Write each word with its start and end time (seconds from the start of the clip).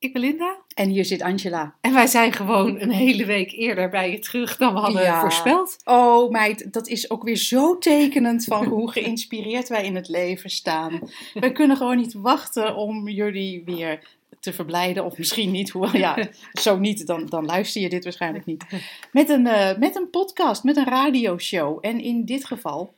Ik 0.00 0.12
ben 0.12 0.22
Linda. 0.22 0.56
En 0.74 0.88
hier 0.88 1.04
zit 1.04 1.22
Angela. 1.22 1.74
En 1.80 1.94
wij 1.94 2.06
zijn 2.06 2.32
gewoon 2.32 2.80
een 2.80 2.90
hele 2.90 3.24
week 3.24 3.52
eerder 3.52 3.88
bij 3.88 4.10
je 4.10 4.18
terug 4.18 4.56
dan 4.56 4.74
we 4.74 4.80
hadden 4.80 5.02
Ja. 5.02 5.20
voorspeld. 5.20 5.76
Oh 5.84 6.30
meid, 6.30 6.72
dat 6.72 6.88
is 6.88 7.10
ook 7.10 7.22
weer 7.22 7.36
zo 7.36 7.78
tekenend 7.78 8.44
van 8.44 8.64
hoe 8.66 8.90
geïnspireerd 9.00 9.68
wij 9.68 9.84
in 9.84 9.94
het 9.94 10.08
leven 10.08 10.50
staan. 10.50 11.00
We 11.34 11.52
kunnen 11.52 11.76
gewoon 11.76 11.96
niet 11.96 12.12
wachten 12.12 12.76
om 12.76 13.08
jullie 13.08 13.62
weer 13.64 14.18
te 14.40 14.52
verblijden. 14.52 15.04
Of 15.04 15.18
misschien 15.18 15.50
niet, 15.50 15.70
hoewel 15.70 15.96
ja, 15.96 16.28
zo 16.62 16.78
niet, 16.78 17.06
dan, 17.06 17.26
dan 17.26 17.44
luister 17.44 17.82
je 17.82 17.88
dit 17.88 18.04
waarschijnlijk 18.04 18.44
niet. 18.44 18.64
Met 19.12 19.28
een, 19.28 19.46
eh, 19.46 19.78
met 19.78 19.96
een 19.96 20.10
podcast, 20.10 20.64
met 20.64 20.76
een 20.76 20.86
radioshow. 20.88 21.78
En 21.80 22.00
in 22.00 22.24
dit 22.24 22.44
geval 22.44 22.92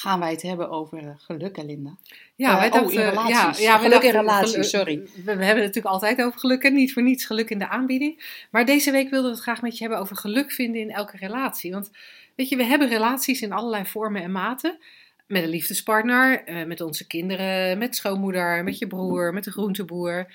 gaan 0.00 0.20
wij 0.20 0.30
het 0.30 0.42
hebben 0.42 0.70
over 0.70 0.98
eh, 0.98 1.10
geluk, 1.16 1.56
Linda. 1.62 1.96
Ja, 2.34 2.52
Eh, 2.52 2.70
wij 2.70 2.80
oh, 2.80 2.92
in 2.92 2.98
relaties. 2.98 3.58
Ja, 3.58 3.72
ja, 3.72 3.78
Geluk 3.78 4.02
in 4.02 4.10
relaties, 4.10 4.70
sorry. 4.70 4.96
We, 4.96 5.22
we 5.24 5.30
hebben 5.30 5.46
het 5.48 5.56
natuurlijk 5.56 5.86
altijd 5.86 6.22
over 6.22 6.38
geluk 6.38 6.62
en 6.62 6.74
niet 6.74 6.92
voor 6.92 7.02
niets 7.02 7.24
geluk 7.24 7.50
in 7.50 7.58
de 7.58 7.68
aanbieding. 7.68 8.44
Maar 8.50 8.64
deze 8.64 8.90
week 8.90 9.10
wilden 9.10 9.30
we 9.30 9.36
het 9.36 9.44
graag 9.44 9.62
met 9.62 9.78
je 9.78 9.84
hebben 9.84 10.00
over 10.00 10.16
geluk 10.16 10.52
vinden 10.52 10.80
in 10.80 10.90
elke 10.90 11.16
relatie. 11.16 11.72
Want 11.72 11.90
weet 12.34 12.48
je, 12.48 12.56
we 12.56 12.64
hebben 12.64 12.88
relaties 12.88 13.42
in 13.42 13.52
allerlei 13.52 13.84
vormen 13.86 14.22
en 14.22 14.32
maten. 14.32 14.78
Met 15.26 15.42
een 15.42 15.48
liefdespartner, 15.48 16.44
eh, 16.44 16.66
met 16.66 16.80
onze 16.80 17.06
kinderen, 17.06 17.78
met 17.78 17.96
schoonmoeder, 17.96 18.64
met 18.64 18.78
je 18.78 18.86
broer, 18.86 19.32
met 19.32 19.44
de 19.44 19.50
groenteboer. 19.52 20.32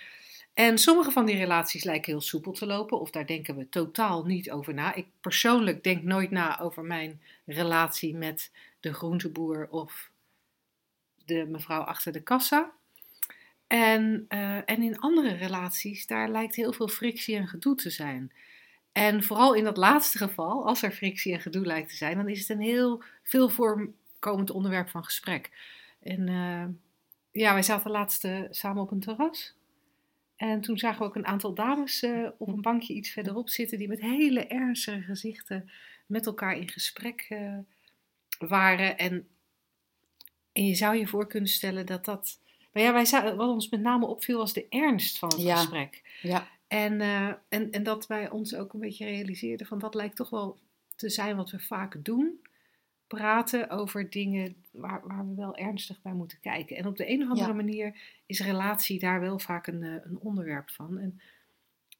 En 0.53 0.77
sommige 0.77 1.11
van 1.11 1.25
die 1.25 1.35
relaties 1.35 1.83
lijken 1.83 2.11
heel 2.11 2.21
soepel 2.21 2.51
te 2.51 2.65
lopen, 2.65 2.99
of 2.99 3.09
daar 3.09 3.25
denken 3.25 3.55
we 3.55 3.69
totaal 3.69 4.25
niet 4.25 4.51
over 4.51 4.73
na. 4.73 4.93
Ik 4.93 5.05
persoonlijk 5.21 5.83
denk 5.83 6.03
nooit 6.03 6.31
na 6.31 6.59
over 6.59 6.83
mijn 6.83 7.21
relatie 7.45 8.15
met 8.15 8.51
de 8.85 8.93
groenteboer 8.93 9.67
of 9.69 10.11
de 11.25 11.45
mevrouw 11.45 11.81
achter 11.81 12.11
de 12.11 12.23
kassa. 12.23 12.71
En, 13.67 14.25
eh, 14.27 14.57
en 14.57 14.81
in 14.81 14.99
andere 14.99 15.33
relaties, 15.33 16.07
daar 16.07 16.29
lijkt 16.29 16.55
heel 16.55 16.73
veel 16.73 16.87
frictie 16.87 17.35
en 17.35 17.47
gedoe 17.47 17.75
te 17.75 17.89
zijn. 17.89 18.31
En 18.91 19.23
vooral 19.23 19.53
in 19.53 19.63
dat 19.63 19.77
laatste 19.77 20.17
geval, 20.17 20.65
als 20.65 20.81
er 20.83 20.91
frictie 20.91 21.33
en 21.33 21.41
gedoe 21.41 21.65
lijkt 21.65 21.89
te 21.89 21.95
zijn, 21.95 22.17
dan 22.17 22.29
is 22.29 22.39
het 22.39 22.49
een 22.49 22.63
heel 22.63 23.03
veel 23.23 23.49
voorkomend 23.49 24.51
onderwerp 24.51 24.89
van 24.89 25.03
gesprek. 25.03 25.51
En 26.01 26.27
eh, 26.27 26.65
ja, 27.31 27.53
wij 27.53 27.63
zaten 27.63 27.91
laatst 27.91 28.23
eh, 28.23 28.41
samen 28.49 28.81
op 28.81 28.91
een 28.91 28.99
terras. 28.99 29.55
En 30.35 30.61
toen 30.61 30.77
zagen 30.77 30.99
we 30.99 31.05
ook 31.05 31.15
een 31.15 31.27
aantal 31.27 31.53
dames 31.53 32.05
op 32.37 32.47
een 32.47 32.61
bankje 32.61 32.93
iets 32.93 33.09
verderop 33.09 33.49
zitten, 33.49 33.77
die 33.77 33.87
met 33.87 34.01
hele 34.01 34.47
ernstige 34.47 35.01
gezichten 35.01 35.69
met 36.05 36.25
elkaar 36.25 36.57
in 36.57 36.69
gesprek 36.69 37.27
waren. 38.39 38.97
En, 38.97 39.27
en 40.51 40.65
je 40.65 40.75
zou 40.75 40.95
je 40.95 41.07
voor 41.07 41.27
kunnen 41.27 41.49
stellen 41.49 41.85
dat 41.85 42.05
dat. 42.05 42.39
Maar 42.73 42.83
ja, 42.83 42.93
wij 42.93 43.35
wat 43.35 43.49
ons 43.49 43.69
met 43.69 43.81
name 43.81 44.05
opviel 44.05 44.37
was 44.37 44.53
de 44.53 44.65
ernst 44.69 45.17
van 45.19 45.29
het 45.29 45.41
Ja. 45.41 45.55
gesprek. 45.57 46.01
Ja, 46.21 46.47
En, 46.67 47.01
eh, 47.01 47.33
en, 47.49 47.71
en 47.71 47.83
dat 47.83 48.07
wij 48.07 48.29
ons 48.29 48.55
ook 48.55 48.73
een 48.73 48.79
beetje 48.79 49.05
realiseerden 49.05 49.67
van 49.67 49.79
dat 49.79 49.95
lijkt 49.95 50.15
toch 50.15 50.29
wel 50.29 50.57
te 50.95 51.09
zijn 51.09 51.35
wat 51.35 51.49
we 51.49 51.59
vaak 51.59 52.03
doen. 52.05 52.41
Praten 53.07 53.69
over 53.69 54.09
dingen 54.09 54.55
waar, 54.71 55.01
waar 55.07 55.27
we 55.27 55.35
wel 55.35 55.55
ernstig 55.55 56.01
bij 56.01 56.13
moeten 56.13 56.39
kijken. 56.41 56.75
En 56.77 56.85
op 56.85 56.97
de 56.97 57.09
een 57.09 57.21
of 57.23 57.29
andere 57.29 57.47
Ja. 57.47 57.53
manier 57.55 57.95
is 58.25 58.39
relatie 58.39 58.99
daar 58.99 59.19
wel 59.19 59.39
vaak 59.39 59.67
een, 59.67 59.83
eh, 59.83 59.93
een 60.03 60.17
onderwerp 60.19 60.69
van. 60.69 60.97
En 60.97 61.21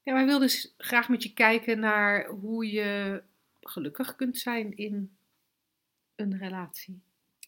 ja, 0.03 0.13
wij 0.13 0.25
wilden 0.25 0.47
dus 0.47 0.73
graag 0.77 1.09
met 1.09 1.23
je 1.23 1.33
kijken 1.33 1.79
naar 1.79 2.27
hoe 2.27 2.71
je 2.71 3.21
gelukkig 3.61 4.15
kunt 4.15 4.37
zijn 4.37 4.77
in 4.77 5.14
een 6.15 6.37
relatie. 6.37 7.01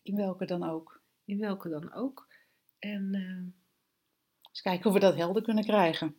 in 0.03 0.15
welke 0.15 0.45
dan 0.45 0.69
ook. 0.69 1.01
In 1.25 1.39
welke 1.39 1.69
dan 1.69 1.93
ook. 1.93 2.27
En 2.79 3.09
eh, 3.13 3.53
Eens 4.49 4.61
kijken 4.61 4.85
of 4.87 4.93
we 4.93 4.99
dat 4.99 5.15
helder 5.15 5.41
kunnen 5.43 5.63
krijgen. 5.63 6.15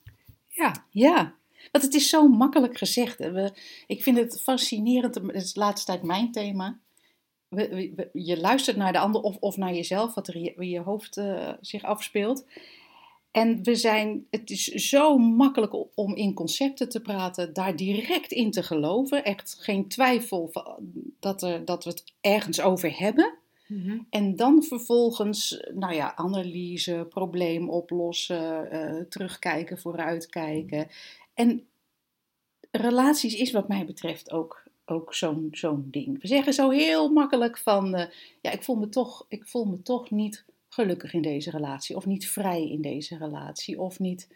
ja, 0.49 0.87
Ja, 0.91 1.35
want 1.73 1.85
het 1.85 1.95
is 1.95 2.09
zo 2.09 2.29
makkelijk 2.29 2.79
gezegd. 2.79 3.19
hè. 3.19 3.33
We, 3.33 3.53
ik 3.87 4.03
vind 4.03 4.17
het 4.17 4.43
fascinerend, 4.43 5.15
het 5.15 5.35
is 5.35 5.53
de 5.53 5.61
laatste 5.61 5.87
tijd 5.93 6.03
mijn 6.03 6.33
thema. 6.33 6.79
We, 7.49 8.09
je 8.13 8.41
luistert 8.41 8.77
naar 8.77 8.93
de 8.93 8.99
ander 8.99 9.21
of, 9.21 9.37
of 9.37 9.57
naar 9.57 9.75
jezelf, 9.75 10.15
wat 10.15 10.29
er 10.29 10.35
in 10.35 10.43
je, 10.43 10.55
in 10.55 10.69
je 10.69 10.81
hoofd 10.81 11.17
eh, 11.17 11.53
zich 11.61 11.83
afspeelt. 11.83 12.47
En 13.31 13.63
we 13.63 13.75
zijn, 13.75 14.27
het 14.31 14.51
is 14.51 14.65
zo 14.65 15.19
makkelijk 15.19 15.99
om 15.99 16.15
in 16.15 16.35
concepten 16.35 16.89
te 16.89 17.01
praten, 17.01 17.53
daar 17.53 17.77
direct 17.77 18.33
in 18.33 18.51
te 18.51 18.63
geloven. 18.63 19.25
Echt 19.25 19.57
geen 19.61 19.89
twijfel 19.89 20.49
van- 20.53 20.79
dat, 21.21 21.43
er, 21.43 21.65
dat 21.65 21.85
we 21.85 21.91
het 21.91 22.05
ergens 22.21 22.61
over 22.61 22.99
hebben. 22.99 23.35
Mhm. 23.67 23.99
En 24.11 24.37
dan 24.37 24.63
vervolgens, 24.63 25.69
nou 25.75 25.95
ja, 25.95 26.17
analyse, 26.17 27.07
probleem 27.09 27.71
oplossen, 27.71 28.71
eh, 28.71 29.03
terugkijken, 29.09 29.79
vooruitkijken. 29.79 30.89
En 31.35 31.67
relaties 32.71 33.35
is 33.35 33.51
wat 33.51 33.69
mij 33.69 33.85
betreft 33.87 34.31
ook, 34.31 34.63
ook 34.85 35.15
zo'n 35.15 35.49
zo'n 35.51 35.89
ding. 35.91 36.21
We 36.21 36.27
zeggen 36.27 36.53
zo 36.53 36.71
heel 36.71 37.13
makkelijk 37.13 37.59
van, 37.59 37.95
eh, 37.95 38.07
ja, 38.41 38.51
ik 38.51 38.63
voel, 38.63 38.77
me 38.77 38.89
toch, 38.89 39.27
ik 39.29 39.47
voel 39.47 39.65
me 39.65 39.83
toch 39.83 40.11
niet 40.11 40.45
gelukkig 40.79 41.13
in 41.13 41.23
deze 41.23 41.51
relatie. 41.51 41.97
Of 41.97 42.07
niet 42.07 42.29
vrij 42.29 42.69
in 42.69 42.81
deze 42.81 43.19
relatie. 43.19 43.81
Of 43.81 43.99
niet... 43.99 44.29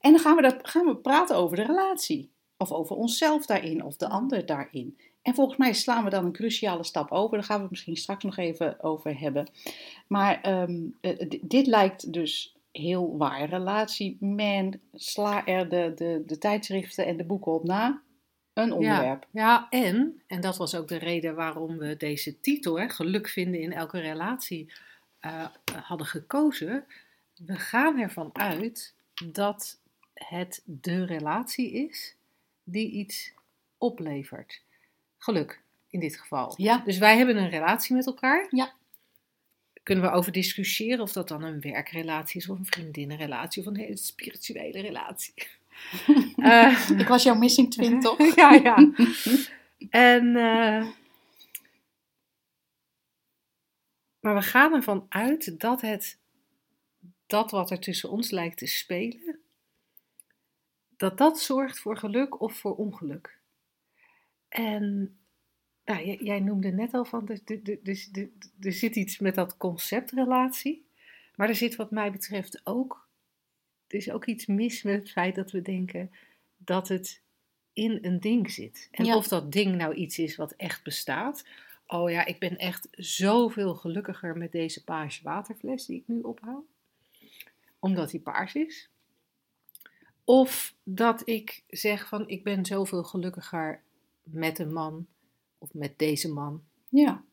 En 0.00 0.12
dan 0.12 0.20
gaan 0.20 0.36
we, 0.36 0.42
dat, 0.42 0.56
gaan 0.62 0.86
we 0.86 0.96
praten 0.96 1.36
over 1.36 1.56
de 1.56 1.64
relatie. 1.64 2.30
Of 2.56 2.72
over 2.72 2.96
onszelf 2.96 3.46
daarin, 3.46 3.84
of 3.84 3.96
de 3.96 4.08
ander 4.08 4.46
daarin. 4.46 4.98
En 5.22 5.34
volgens 5.34 5.58
mij 5.58 5.72
slaan 5.72 6.04
we 6.04 6.10
dan 6.10 6.24
een 6.24 6.32
cruciale 6.32 6.84
stap 6.84 7.10
over. 7.10 7.36
Daar 7.36 7.46
gaan 7.46 7.56
we 7.56 7.62
het 7.62 7.70
misschien 7.70 7.96
straks 7.96 8.24
nog 8.24 8.36
even 8.36 8.82
over 8.82 9.18
hebben. 9.18 9.50
Maar 10.06 10.40
ehm, 10.42 10.80
eh, 11.00 11.10
d- 11.10 11.38
dit 11.42 11.66
lijkt 11.66 12.12
dus 12.12 12.56
heel 12.72 13.16
waar. 13.16 13.48
Relatie, 13.48 14.16
man, 14.20 14.74
sla 14.92 15.46
er 15.46 15.68
de, 15.68 15.92
de, 15.94 16.22
de 16.26 16.38
tijdschriften 16.38 17.06
en 17.06 17.16
de 17.16 17.24
boeken 17.24 17.52
op 17.52 17.64
na. 17.64 18.02
Een 18.52 18.72
onderwerp. 18.72 19.26
Ja, 19.32 19.40
ja, 19.42 19.66
en, 19.84 20.22
en 20.26 20.40
dat 20.40 20.56
was 20.56 20.74
ook 20.74 20.88
de 20.88 20.98
reden 20.98 21.34
waarom 21.34 21.78
we 21.78 21.96
deze 21.96 22.40
titel, 22.40 22.78
hè, 22.80 22.88
geluk 22.88 23.28
vinden 23.28 23.60
in 23.60 23.72
elke 23.72 24.00
relatie, 24.00 24.72
eh, 25.24 25.46
hadden 25.82 26.06
gekozen. 26.06 26.84
We 27.46 27.58
gaan 27.58 27.98
ervan 27.98 28.30
uit 28.32 28.94
dat 29.32 29.80
het 30.14 30.62
de 30.64 31.04
relatie 31.04 31.72
is 31.72 32.16
die 32.64 32.90
iets 32.90 33.32
oplevert. 33.78 34.62
Geluk, 35.18 35.60
in 35.88 36.00
dit 36.00 36.16
geval. 36.16 36.54
Ja. 36.56 36.78
Dus 36.84 36.98
wij 36.98 37.16
hebben 37.16 37.36
een 37.36 37.48
relatie 37.48 37.94
met 37.96 38.06
elkaar. 38.06 38.46
Ja. 38.50 38.72
Kunnen 39.82 40.04
we 40.04 40.10
over 40.10 40.32
discussiëren 40.32 41.00
of 41.00 41.12
dat 41.12 41.28
dan 41.28 41.42
een 41.42 41.60
werkrelatie 41.60 42.40
is, 42.40 42.48
of 42.48 42.58
een 42.58 42.66
vriendinnenrelatie, 42.66 43.62
of 43.62 43.68
een 43.68 43.76
hele 43.76 43.96
spirituele 43.96 44.80
relatie. 44.80 45.34
Eh, 46.36 46.90
Ik 46.96 47.08
was 47.08 47.22
jouw 47.22 47.34
missing 47.34 47.70
twin, 47.70 48.00
toch? 48.00 48.34
ja, 48.36 48.52
ja. 48.52 48.92
En, 49.90 50.36
eh, 50.36 50.86
maar 54.24 54.34
we 54.34 54.42
gaan 54.42 54.74
ervan 54.74 55.06
uit 55.08 55.60
dat 55.60 55.80
het, 55.80 56.18
dat 57.26 57.50
wat 57.50 57.70
er 57.70 57.80
tussen 57.80 58.10
ons 58.10 58.30
lijkt 58.30 58.58
te 58.58 58.66
spelen, 58.66 59.38
dat 60.96 61.18
dat 61.18 61.40
zorgt 61.40 61.78
voor 61.78 61.96
geluk 61.96 62.40
of 62.40 62.56
voor 62.56 62.76
ongeluk. 62.76 63.38
En 64.48 65.16
nou, 65.84 66.04
jij, 66.06 66.16
jij 66.16 66.40
noemde 66.40 66.70
net 66.70 66.94
al 66.94 67.04
van, 67.04 67.28
er, 67.28 67.68
er, 68.60 68.72
zit 68.72 68.96
iets 68.96 69.18
met 69.18 69.34
dat 69.34 69.56
concept 69.56 70.10
relatie, 70.10 70.86
maar 71.34 71.48
er 71.48 71.54
zit 71.54 71.76
wat 71.76 71.90
mij 71.90 72.12
betreft 72.12 72.60
ook, 72.66 73.08
er 73.86 73.96
is 73.96 74.10
ook 74.10 74.26
iets 74.26 74.46
mis 74.46 74.82
met 74.82 74.98
het 74.98 75.10
feit 75.10 75.34
dat 75.34 75.50
we 75.50 75.62
denken 75.62 76.10
dat 76.56 76.88
het 76.88 77.22
in 77.72 77.98
een 78.02 78.20
ding 78.20 78.50
zit. 78.50 78.88
En 78.90 79.04
Ja. 79.04 79.16
of 79.16 79.28
dat 79.28 79.52
ding 79.52 79.76
nou 79.76 79.94
iets 79.94 80.18
is 80.18 80.36
wat 80.36 80.52
echt 80.52 80.82
bestaat. 80.82 81.44
Oh 81.86 82.10
ja, 82.10 82.24
ik 82.24 82.38
ben 82.38 82.56
echt 82.56 82.88
zoveel 82.90 83.74
gelukkiger 83.74 84.36
met 84.36 84.52
deze 84.52 84.84
paarse 84.84 85.22
waterfles 85.22 85.86
die 85.86 85.96
ik 85.96 86.02
nu 86.06 86.20
ophoud. 86.20 86.64
Omdat 87.78 88.10
die 88.10 88.20
paars 88.20 88.54
is. 88.54 88.88
Of 90.24 90.74
dat 90.82 91.28
ik 91.28 91.62
zeg 91.68 92.08
van 92.08 92.28
ik 92.28 92.42
ben 92.44 92.64
zoveel 92.66 93.04
gelukkiger 93.04 93.82
met 94.22 94.58
een 94.58 94.72
man 94.72 95.06
of 95.58 95.74
met 95.74 95.98
deze 95.98 96.32
man. 96.32 96.62
Ja. 96.88 97.24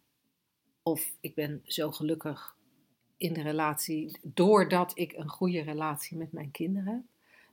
Of 0.84 1.12
ik 1.20 1.36
ben 1.36 1.62
zo 1.66 1.92
gelukkig 1.92 2.56
in 3.18 3.34
de 3.34 3.42
relatie 3.42 4.18
doordat 4.22 4.92
ik 4.98 5.14
een 5.14 5.30
goede 5.30 5.62
relatie 5.62 6.18
met 6.18 6.32
mijn 6.32 6.52
kinderen 6.52 6.94
heb. 6.94 7.02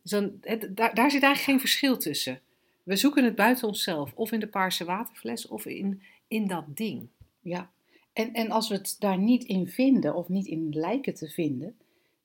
Dus 0.02 0.10
dan, 0.10 0.38
het- 0.40 0.76
daar, 0.76 0.94
daar 0.94 1.10
zit 1.10 1.22
eigenlijk 1.22 1.38
geen 1.40 1.60
verschil 1.60 1.96
tussen. 1.98 2.40
We 2.82 2.96
zoeken 2.96 3.24
het 3.24 3.34
buiten 3.34 3.68
onszelf, 3.68 4.12
of 4.14 4.32
in 4.32 4.40
de 4.40 4.46
paarse 4.48 4.84
waterfles, 4.84 5.46
of 5.48 5.66
in, 5.66 6.02
in 6.28 6.46
dat 6.46 6.76
ding. 6.76 7.08
Ja, 7.40 7.70
En, 8.12 8.32
en 8.32 8.50
als 8.50 8.68
we 8.68 8.74
het 8.74 8.96
daar 8.98 9.18
niet 9.18 9.44
in 9.44 9.66
vinden 9.66 10.14
of 10.14 10.28
niet 10.28 10.46
in 10.46 10.68
lijken 10.70 11.14
te 11.14 11.28
vinden, 11.28 11.76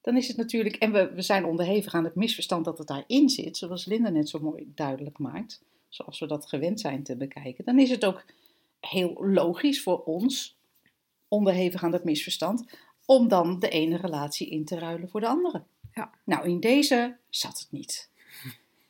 dan 0.01 0.17
is 0.17 0.27
het 0.27 0.38
natuurlijk, 0.38 0.75
en 0.75 0.91
we, 0.91 1.13
we 1.13 1.21
zijn 1.21 1.45
onderhevig 1.45 1.94
aan 1.94 2.03
het 2.03 2.15
misverstand 2.15 2.65
dat 2.65 2.77
het 2.77 2.88
daarin 2.88 3.29
zit, 3.29 3.57
zoals 3.57 3.85
Linda 3.85 4.09
net 4.09 4.29
zo 4.29 4.39
mooi 4.39 4.71
duidelijk 4.75 5.17
maakt, 5.17 5.63
zoals 5.89 6.19
we 6.19 6.27
dat 6.27 6.50
gewend 6.50 6.79
zijn 6.79 7.03
te 7.03 7.17
bekijken, 7.17 7.65
dan 7.65 7.79
is 7.79 7.89
het 7.89 8.05
ook 8.05 8.25
heel 8.79 9.13
logisch 9.19 9.83
voor 9.83 10.03
ons, 10.03 10.57
onderhevig 11.27 11.83
aan 11.83 11.91
dat 11.91 12.03
misverstand, 12.03 12.65
om 13.05 13.27
dan 13.27 13.59
de 13.59 13.69
ene 13.69 13.97
relatie 13.97 14.50
in 14.50 14.65
te 14.65 14.79
ruilen 14.79 15.09
voor 15.09 15.19
de 15.19 15.27
andere. 15.27 15.63
Ja. 15.94 16.11
Nou, 16.25 16.47
in 16.50 16.59
deze 16.59 17.17
zat 17.29 17.59
het 17.59 17.71
niet. 17.71 18.09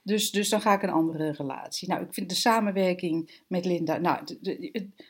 Dus, 0.03 0.31
dus 0.31 0.49
dan 0.49 0.61
ga 0.61 0.73
ik 0.73 0.83
een 0.83 0.89
andere 0.89 1.31
relatie. 1.31 1.87
Nou, 1.87 2.03
ik 2.03 2.13
vind 2.13 2.29
de 2.29 2.35
samenwerking 2.35 3.41
met 3.47 3.65
Linda. 3.65 3.97
Nou, 3.97 4.37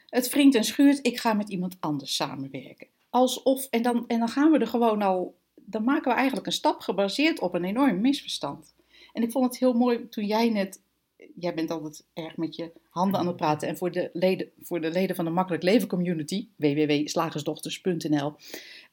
het, 0.10 0.30
wringt 0.30 0.56
en 0.56 0.64
schuurt. 0.64 1.00
Ik 1.02 1.20
ga 1.20 1.34
met 1.34 1.50
iemand 1.50 1.78
anders 1.80 2.16
samenwerken. 2.16 2.88
Alsof, 3.10 3.68
en 3.70 3.82
dan, 3.82 4.08
en 4.08 4.20
dan 4.20 4.30
gaan 4.30 4.52
we 4.52 4.58
er 4.58 4.68
gewoon 4.68 5.02
al. 5.02 5.36
Dan 5.56 5.84
maken 5.84 6.12
we 6.12 6.18
eigenlijk 6.18 6.48
een 6.48 6.54
stap 6.54 6.80
gebaseerd 6.80 7.40
op 7.40 7.54
een 7.54 7.64
enorm 7.64 8.02
misverstand. 8.02 8.74
En 9.14 9.24
ik 9.24 9.32
vond 9.32 9.46
het 9.46 9.58
heel 9.58 9.74
mooi 9.74 10.10
toen 10.10 10.26
jij 10.26 10.50
net. 10.50 10.82
Jij 11.36 11.54
bent 11.54 11.72
altijd 11.72 12.06
erg 12.14 12.38
met 12.38 12.56
je 12.56 12.72
handen 12.90 13.20
aan 13.20 13.28
het 13.28 13.36
praten. 13.36 13.68
En 13.68 13.78
voor 13.78 13.92
de 13.92 14.10
leden, 14.14 14.50
voor 14.62 14.82
de 14.82 14.92
leden 14.92 15.16
van 15.16 15.26
de 15.26 15.32
Makkelijk 15.32 15.64
Leven 15.64 15.88
Community, 15.88 16.48
www.slagersdochters.nl, 16.56 18.34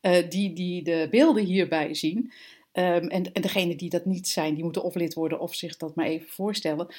eh, 0.00 0.30
die, 0.30 0.52
die 0.52 0.82
de 0.82 1.06
beelden 1.10 1.44
hierbij 1.44 1.94
zien. 1.94 2.32
Ehm, 2.72 3.06
en, 3.06 3.32
en 3.32 3.42
degene 3.42 3.76
die 3.76 3.90
dat 3.90 4.04
niet 4.04 4.28
zijn, 4.28 4.54
die 4.54 4.64
moeten 4.64 4.82
of 4.82 4.94
lid 4.94 5.14
worden 5.14 5.40
of 5.40 5.54
zich 5.54 5.76
dat 5.76 5.94
maar 5.94 6.06
even 6.06 6.28
voorstellen. 6.28 6.94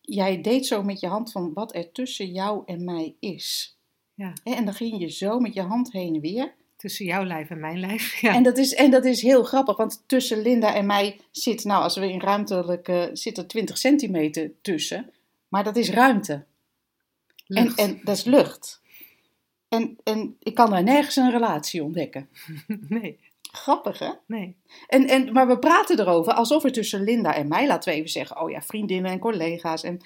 Jij 0.00 0.40
deed 0.40 0.66
zo 0.66 0.82
met 0.82 1.00
je 1.00 1.06
hand 1.06 1.32
van 1.32 1.52
wat 1.52 1.74
er 1.74 1.92
tussen 1.92 2.32
jou 2.32 2.62
en 2.66 2.84
mij 2.84 3.14
is. 3.20 3.76
Ja. 4.14 4.32
En 4.44 4.64
dan 4.64 4.74
ging 4.74 5.00
je 5.00 5.08
zo 5.08 5.38
met 5.38 5.54
je 5.54 5.62
hand 5.62 5.92
heen 5.92 6.14
en 6.14 6.20
weer. 6.20 6.54
Tussen 6.76 7.04
jouw 7.04 7.24
lijf 7.24 7.50
en 7.50 7.60
mijn 7.60 7.80
lijf. 7.80 8.14
Ja. 8.20 8.34
En, 8.34 8.42
dat 8.42 8.58
is, 8.58 8.74
en 8.74 8.90
dat 8.90 9.04
is 9.04 9.22
heel 9.22 9.44
grappig, 9.44 9.76
want 9.76 10.02
tussen 10.06 10.42
Linda 10.42 10.74
en 10.74 10.86
mij 10.86 11.20
zit, 11.30 11.64
nou 11.64 11.82
als 11.82 11.96
we 11.96 12.12
in 12.12 12.20
ruimtelijke, 12.20 13.10
zit 13.12 13.38
er 13.38 13.46
20 13.46 13.78
centimeter 13.78 14.52
tussen. 14.62 15.10
Maar 15.48 15.64
dat 15.64 15.76
is 15.76 15.90
ruimte. 15.90 16.44
En, 17.46 17.64
Lucht. 17.64 17.78
en 17.78 18.00
dat 18.04 18.16
is 18.16 18.24
lucht. 18.24 18.80
En, 19.68 19.98
en 20.04 20.36
ik 20.38 20.54
kan 20.54 20.70
daar 20.70 20.82
nergens 20.82 21.16
een 21.16 21.30
relatie 21.30 21.84
ontdekken. 21.84 22.28
Nee, 22.88 23.18
Grappig 23.52 23.98
hè? 23.98 24.10
nee. 24.26 24.56
En, 24.86 25.06
en, 25.06 25.32
maar 25.32 25.46
we 25.46 25.58
praten 25.58 26.00
erover 26.00 26.32
alsof 26.32 26.64
er 26.64 26.72
tussen 26.72 27.04
Linda 27.04 27.34
en 27.34 27.48
mij, 27.48 27.66
laten 27.66 27.92
we 27.92 27.98
even 27.98 28.10
zeggen, 28.10 28.40
oh 28.40 28.50
ja, 28.50 28.62
vriendinnen 28.62 29.10
en 29.10 29.18
collega's. 29.18 29.82
En 29.82 30.00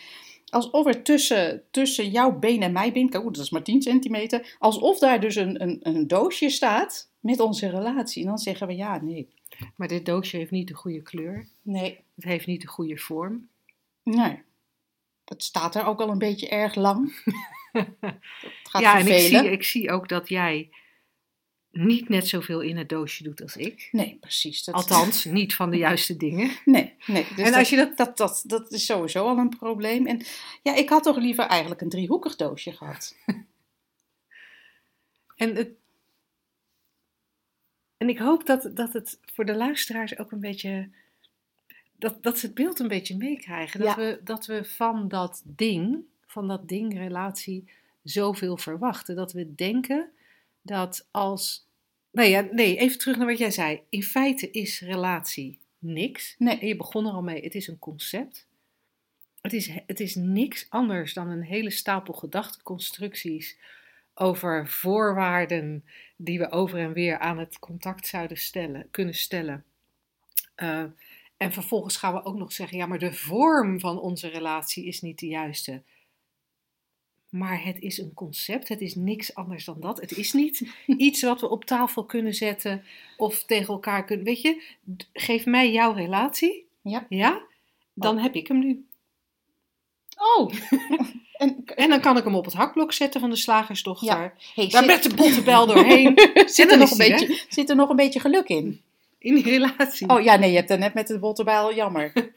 alsof 0.51 0.87
er 0.87 1.03
tussen, 1.03 1.63
tussen 1.71 2.11
jouw 2.11 2.39
been 2.39 2.63
en 2.63 2.73
mijn 2.73 2.93
been, 2.93 3.17
oeh, 3.17 3.25
dat 3.25 3.37
is 3.37 3.51
maar 3.51 3.63
10 3.63 3.83
centimeter, 3.83 4.57
alsof 4.59 4.99
daar 4.99 5.21
dus 5.21 5.37
een, 5.37 5.63
een, 5.63 5.79
een 5.83 6.07
doosje 6.07 6.51
staat 6.51 7.11
met 7.21 7.41
onze 7.41 7.71
relatie. 7.71 8.23
En 8.23 8.29
dan 8.29 8.39
zeggen 8.39 8.67
we 8.67 8.77
ja, 8.77 9.03
nee. 9.03 9.29
Maar 9.77 9.89
dit 9.89 10.07
doosje 10.07 10.37
heeft 10.37 10.51
niet 10.51 10.69
de 10.69 10.75
goede 10.75 11.03
kleur. 11.03 11.49
Nee, 11.63 12.01
Het 12.15 12.25
heeft 12.25 12.47
niet 12.47 12.61
de 12.61 12.69
goede 12.69 12.99
vorm. 12.99 13.49
nee. 14.03 14.43
Het 15.25 15.43
staat 15.43 15.75
er 15.75 15.87
ook 15.87 16.01
al 16.01 16.09
een 16.09 16.19
beetje 16.19 16.49
erg 16.49 16.75
lang. 16.75 17.13
Gaat 18.71 18.83
ja, 18.83 18.99
en 18.99 19.07
ik 19.07 19.19
zie, 19.19 19.51
ik 19.51 19.63
zie 19.65 19.91
ook 19.91 20.09
dat 20.09 20.29
jij 20.29 20.71
niet 21.77 22.09
net 22.09 22.29
zoveel 22.29 22.61
in 22.61 22.77
het 22.77 22.89
doosje 22.89 23.23
doet 23.23 23.43
als 23.43 23.57
ik. 23.57 23.89
Nee, 23.93 24.17
precies. 24.21 24.65
Dat, 24.65 24.75
Althans, 24.75 25.25
niet 25.25 25.55
van 25.55 25.71
de 25.71 25.77
juiste 25.77 26.17
dingen. 26.27 26.51
Nee, 26.65 26.95
nee. 27.07 27.27
Dus 27.29 27.37
En 27.39 27.45
dat, 27.45 27.55
als 27.55 27.71
je 27.71 27.77
dat- 27.77 27.97
dat, 27.97 28.17
dat, 28.17 28.43
dat 28.47 28.73
is 28.73 28.85
sowieso 28.87 29.27
al 29.27 29.39
een 29.39 29.49
probleem. 29.59 30.07
En 30.07 30.23
ja, 30.63 30.75
ik 30.75 30.89
had 30.89 31.03
toch 31.03 31.17
liever 31.17 31.45
eigenlijk 31.45 31.81
een 31.81 31.89
driehoekig 31.89 32.37
doosje 32.37 32.73
gehad. 32.73 33.17
En, 35.37 35.55
het, 35.57 35.69
en 37.97 38.09
ik 38.09 38.19
hoop 38.19 38.47
dat, 38.47 38.71
dat 38.75 38.93
het 38.93 39.19
voor 39.33 39.45
de 39.45 39.55
luisteraars 39.55 40.19
ook 40.19 40.33
een 40.33 40.41
beetje. 40.41 40.89
Dat, 41.99 42.23
dat 42.23 42.39
ze 42.39 42.47
het 42.47 42.55
beeld 42.55 42.79
een 42.79 42.89
beetje 42.89 43.17
meekrijgen. 43.17 43.81
Dat, 43.81 43.89
Ja. 43.89 43.97
we, 43.97 44.21
dat 44.25 44.47
we 44.47 44.65
van 44.65 45.09
dat 45.09 45.43
ding, 45.45 45.99
van 46.27 46.49
dat 46.49 46.69
ding-relatie, 46.69 47.69
zoveel 48.03 48.57
verwachten. 48.57 49.17
Dat 49.17 49.33
we 49.33 49.55
denken 49.55 50.11
dat 50.63 51.07
als. 51.11 51.64
Nee, 52.15 52.31
ja, 52.31 52.49
nee, 52.51 52.77
even 52.77 52.99
terug 52.99 53.17
naar 53.17 53.27
wat 53.27 53.39
jij 53.39 53.51
zei. 53.51 53.83
In 53.89 54.03
feite 54.03 54.51
is 54.51 54.81
relatie 54.81 55.59
niks. 55.79 56.35
Nee. 56.39 56.59
En 56.59 56.67
je 56.67 56.77
begon 56.77 57.07
er 57.07 57.13
al 57.13 57.23
mee, 57.23 57.43
het 57.43 57.55
is 57.55 57.69
een 57.69 57.79
concept. 57.79 58.47
Het 59.41 59.53
is, 59.53 59.71
het 59.87 60.01
is 60.01 60.15
niks 60.15 60.67
anders 60.69 61.15
dan 61.15 61.29
een 61.29 61.43
hele 61.43 61.71
stapel 61.71 62.15
gedachteconstructies 62.15 63.59
over 64.15 64.69
voorwaarden 64.69 65.85
die 66.17 66.39
we 66.39 66.51
over 66.51 66.79
en 66.79 66.93
weer 66.93 67.19
aan 67.19 67.39
het 67.39 67.59
contact 67.59 68.07
zouden 68.07 68.37
stellen, 68.37 68.89
kunnen 68.91 69.15
stellen. 69.15 69.65
Eh, 70.55 70.85
en 71.37 71.53
vervolgens 71.53 71.97
gaan 71.97 72.15
we 72.15 72.25
ook 72.25 72.37
nog 72.37 72.53
zeggen, 72.53 72.79
ja, 72.79 72.87
maar 72.87 72.99
de 72.99 73.13
vorm 73.13 73.81
van 73.81 74.01
onze 74.01 74.29
relatie 74.29 74.85
is 74.85 75.01
niet 75.01 75.19
de 75.19 75.27
juiste. 75.27 75.83
Maar 77.35 77.65
het 77.65 77.81
is 77.81 77.99
een 77.99 78.15
concept, 78.15 78.69
het 78.69 78.81
is 78.81 78.95
niks 78.95 79.35
anders 79.35 79.65
dan 79.65 79.81
dat. 79.81 80.01
Het 80.01 80.17
is 80.17 80.33
niet 80.33 80.63
iets 80.87 81.23
wat 81.23 81.41
we 81.41 81.49
op 81.49 81.65
tafel 81.65 82.05
kunnen 82.05 82.35
zetten 82.35 82.85
of 83.17 83.45
tegen 83.45 83.75
elkaar 83.75 84.05
kunnen. 84.05 84.25
Weet 84.25 84.41
je, 84.41 84.63
geef 85.13 85.47
mij 85.47 85.73
jouw 85.73 85.93
relatie, 85.93 86.67
Ja. 86.83 87.07
ja, 87.09 87.43
dan 87.95 88.19
heb 88.19 88.35
ik 88.35 88.49
hem 88.49 88.59
nu. 88.59 88.87
Oh. 90.17 90.53
en, 91.33 91.65
En 91.65 91.89
dan 91.89 92.01
kan 92.01 92.17
ik 92.17 92.25
hem 92.25 92.35
op 92.35 92.45
het 92.45 92.55
hakblok 92.55 92.93
zetten 92.93 93.21
van 93.21 93.31
de 93.31 93.37
slagersdochter. 93.37 94.09
Ja. 94.09 94.33
hey, 94.55 94.69
Daar 94.69 94.83
zit, 94.83 94.87
met 94.87 95.03
de 95.03 95.15
bottenbel 95.15 95.67
doorheen. 95.75 96.19
zit, 96.47 96.71
er 96.71 96.79
nog 96.79 96.91
een 96.91 96.97
beetje, 96.97 97.45
zit 97.49 97.71
er 97.71 97.77
nog 97.77 97.89
een 97.91 97.97
beetje 97.97 98.21
geluk 98.21 98.49
in? 98.49 98.81
In 99.19 99.35
die 99.35 99.45
relatie. 99.59 100.09
Oh 100.09 100.23
ja, 100.23 100.37
nee, 100.37 100.51
je 100.51 100.57
hebt 100.57 100.71
er 100.71 100.79
net 100.79 100.95
met 100.95 101.07
de 101.07 101.19
botterbijl, 101.19 101.75
jammer. 101.75 102.33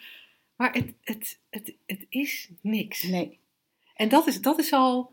Maar 0.55 0.73
het, 0.73 0.93
het, 1.03 1.39
het, 1.49 1.73
het 1.85 2.05
is 2.09 2.49
niks. 2.61 3.03
Nee, 3.03 3.39
En 3.97 4.09
dat 4.09 4.27
is, 4.27 4.41
dat 4.41 4.59
is 4.59 4.73
al. 4.73 5.11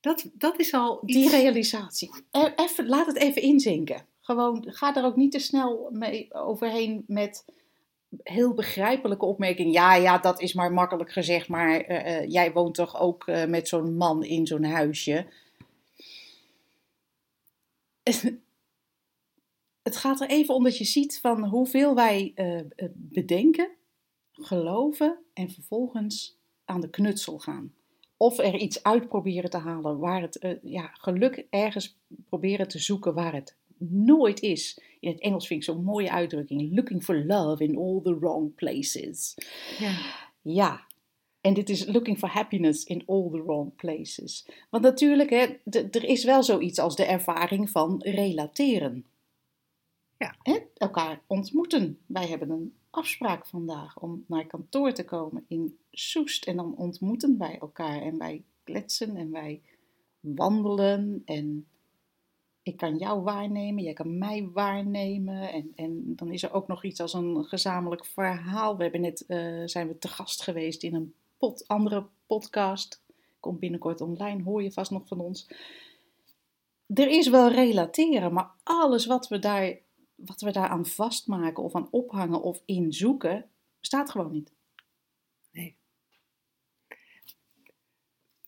Dat, 0.00 0.30
dat 0.32 0.58
is 0.58 0.72
al 0.72 1.02
iets. 1.04 1.16
die 1.16 1.30
realisatie. 1.30 2.10
Even, 2.56 2.86
laat 2.86 3.06
het 3.06 3.16
even 3.16 3.42
inzinken. 3.42 4.06
Gewoon, 4.20 4.64
ga 4.66 4.96
er 4.96 5.04
ook 5.04 5.16
niet 5.16 5.32
te 5.32 5.38
snel 5.38 5.88
mee 5.92 6.34
overheen 6.34 7.04
met 7.06 7.44
heel 8.22 8.54
begrijpelijke 8.54 9.24
opmerking. 9.24 9.72
Ja, 9.72 9.94
ja, 9.94 10.18
dat 10.18 10.40
is 10.40 10.54
maar 10.54 10.72
makkelijk 10.72 11.12
gezegd, 11.12 11.48
maar 11.48 11.80
eh, 11.80 12.16
eh, 12.16 12.30
jij 12.30 12.52
woont 12.52 12.74
toch 12.74 13.00
ook 13.00 13.26
eh, 13.26 13.44
met 13.44 13.68
zo'n 13.68 13.96
man 13.96 14.24
in 14.24 14.46
zo'n 14.46 14.64
huisje. 14.64 15.26
Het 19.82 19.96
gaat 19.96 20.20
er 20.20 20.28
even 20.28 20.54
om 20.54 20.64
dat 20.64 20.78
je 20.78 20.84
ziet 20.84 21.20
van 21.20 21.44
hoeveel 21.44 21.94
wij 21.94 22.34
bedenken, 22.92 23.70
geloven 24.32 25.18
en 25.32 25.50
vervolgens 25.50 26.38
aan 26.64 26.80
de 26.80 26.90
knutsel 26.90 27.38
gaan. 27.38 27.74
Of 28.16 28.38
er 28.38 28.54
iets 28.54 28.82
uit 28.82 29.08
proberen 29.08 29.50
te 29.50 29.58
halen 29.58 29.98
waar 29.98 30.20
het 30.20 30.38
eh, 30.38 30.52
ja, 30.62 30.90
geluk 30.92 31.46
ergens 31.50 31.96
proberen 32.24 32.68
te 32.68 32.78
zoeken 32.78 33.14
waar 33.14 33.34
het 33.34 33.56
nooit 33.88 34.40
is. 34.40 34.80
In 35.00 35.10
het 35.10 35.20
Engels 35.20 35.46
vind 35.46 35.60
ik 35.60 35.66
zo'n 35.66 35.84
mooie 35.84 36.10
uitdrukking. 36.10 36.74
Looking 36.74 37.04
for 37.04 37.24
love 37.24 37.64
in 37.64 37.76
all 37.76 38.00
the 38.02 38.18
wrong 38.18 38.54
places. 38.54 39.34
Ja. 39.78 39.94
Ja. 40.42 40.86
En 41.40 41.54
dit 41.54 41.68
is 41.68 41.86
looking 41.86 42.18
for 42.18 42.28
happiness 42.28 42.84
in 42.84 43.02
all 43.06 43.28
the 43.30 43.42
wrong 43.42 43.74
places. 43.76 44.46
Want 44.70 44.82
natuurlijk, 44.82 45.30
hè, 45.30 45.46
er 45.70 46.04
is 46.04 46.24
wel 46.24 46.42
zoiets 46.42 46.78
als 46.78 46.96
de 46.96 47.04
ervaring 47.04 47.70
van 47.70 48.02
relateren. 48.02 49.06
Ja. 50.18 50.34
Hè, 50.42 50.58
elkaar 50.76 51.22
ontmoeten. 51.26 51.98
Wij 52.06 52.26
hebben 52.28 52.50
een 52.50 52.74
afspraak 52.94 53.46
vandaag 53.46 53.98
om 53.98 54.24
naar 54.26 54.46
kantoor 54.46 54.92
te 54.92 55.04
komen 55.04 55.44
in 55.48 55.78
Soest. 55.90 56.44
En 56.44 56.56
dan 56.56 56.76
ontmoeten 56.76 57.38
wij 57.38 57.58
elkaar 57.58 58.02
en 58.02 58.18
wij 58.18 58.44
kletsen 58.64 59.16
en 59.16 59.30
wij 59.30 59.62
wandelen. 60.20 61.22
En 61.24 61.66
ik 62.62 62.76
kan 62.76 62.96
jou 62.96 63.22
waarnemen, 63.22 63.82
jij 63.82 63.92
kan 63.92 64.18
mij 64.18 64.48
waarnemen. 64.52 65.52
En, 65.52 65.72
en 65.74 66.02
dan 66.16 66.32
is 66.32 66.42
er 66.42 66.52
ook 66.52 66.66
nog 66.66 66.84
iets 66.84 67.00
als 67.00 67.12
een 67.12 67.44
gezamenlijk 67.44 68.04
verhaal. 68.04 68.76
We 68.76 68.82
hebben 68.82 69.00
net, 69.00 69.26
eh, 69.26 69.62
zijn 69.64 69.88
we 69.88 69.98
te 69.98 70.08
gast 70.08 70.42
geweest 70.42 70.82
in 70.82 70.94
een 70.94 71.14
pot, 71.36 71.68
andere 71.68 72.06
podcast. 72.26 73.02
Komt 73.40 73.60
binnenkort 73.60 74.00
online, 74.00 74.42
hoor 74.42 74.62
je 74.62 74.72
vast 74.72 74.90
nog 74.90 75.06
van 75.06 75.20
ons. 75.20 75.48
Er 76.86 77.08
is 77.08 77.28
wel 77.28 77.50
relateren, 77.50 78.32
maar 78.32 78.50
alles 78.62 79.06
wat 79.06 79.28
we 79.28 79.38
daar, 79.38 79.78
wat 80.24 80.40
we 80.40 80.52
daar 80.52 80.68
aan 80.68 80.86
vastmaken 80.86 81.62
of 81.62 81.74
aan 81.74 81.90
ophangen 81.90 82.42
of 82.42 82.62
in 82.64 82.92
zoeken, 82.92 83.50
bestaat 83.80 84.10
gewoon 84.10 84.32
niet. 84.32 84.52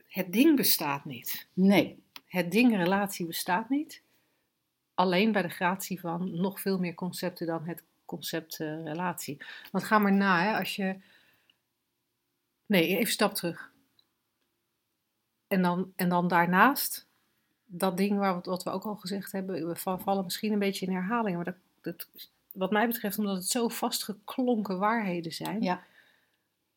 Het 0.07 0.33
ding 0.33 0.57
bestaat 0.57 1.05
niet. 1.05 1.49
Nee, 1.53 2.03
Het 2.25 2.51
ding 2.51 2.77
relatie 2.77 3.27
bestaat 3.27 3.69
niet. 3.69 4.03
Alleen 4.95 5.33
bij 5.33 5.43
de 5.43 5.49
gratie 5.49 6.01
van 6.01 6.41
nog 6.41 6.61
veel 6.61 6.79
meer 6.79 6.95
concepten 6.95 7.47
dan 7.47 7.65
het 7.65 7.83
concept 8.05 8.61
eh, 8.61 8.83
relatie. 8.85 9.37
Want 9.73 9.85
ga 9.85 9.99
maar 9.99 10.13
na, 10.13 10.43
hè, 10.43 10.59
als 10.59 10.77
je. 10.77 10.97
Nee, 12.67 12.97
even 12.97 13.13
stap 13.13 13.35
terug. 13.35 13.73
En 15.47 15.63
dan, 15.63 15.93
en 15.97 16.09
dan 16.09 16.29
daarnaast 16.29 17.07
dat 17.65 17.97
ding 17.97 18.19
waar, 18.19 18.41
wat 18.41 18.63
we 18.63 18.71
ook 18.71 18.85
al 18.85 18.97
gezegd 18.97 19.33
hebben, 19.33 19.69
we 19.69 19.77
va- 19.77 19.99
vallen 19.99 20.25
misschien 20.25 20.53
een 20.53 20.59
beetje 20.59 20.87
in 20.87 20.93
herhalingen. 20.93 21.37
Maar 21.37 21.45
dat, 21.45 21.57
dat, 21.87 22.09
wat 22.53 22.71
mij 22.71 22.87
betreft, 22.87 23.19
omdat 23.19 23.37
het 23.37 23.49
zo 23.49 23.69
vastgeklonken 23.69 24.79
waarheden 24.79 25.33
zijn. 25.33 25.63
Ja. 25.63 25.83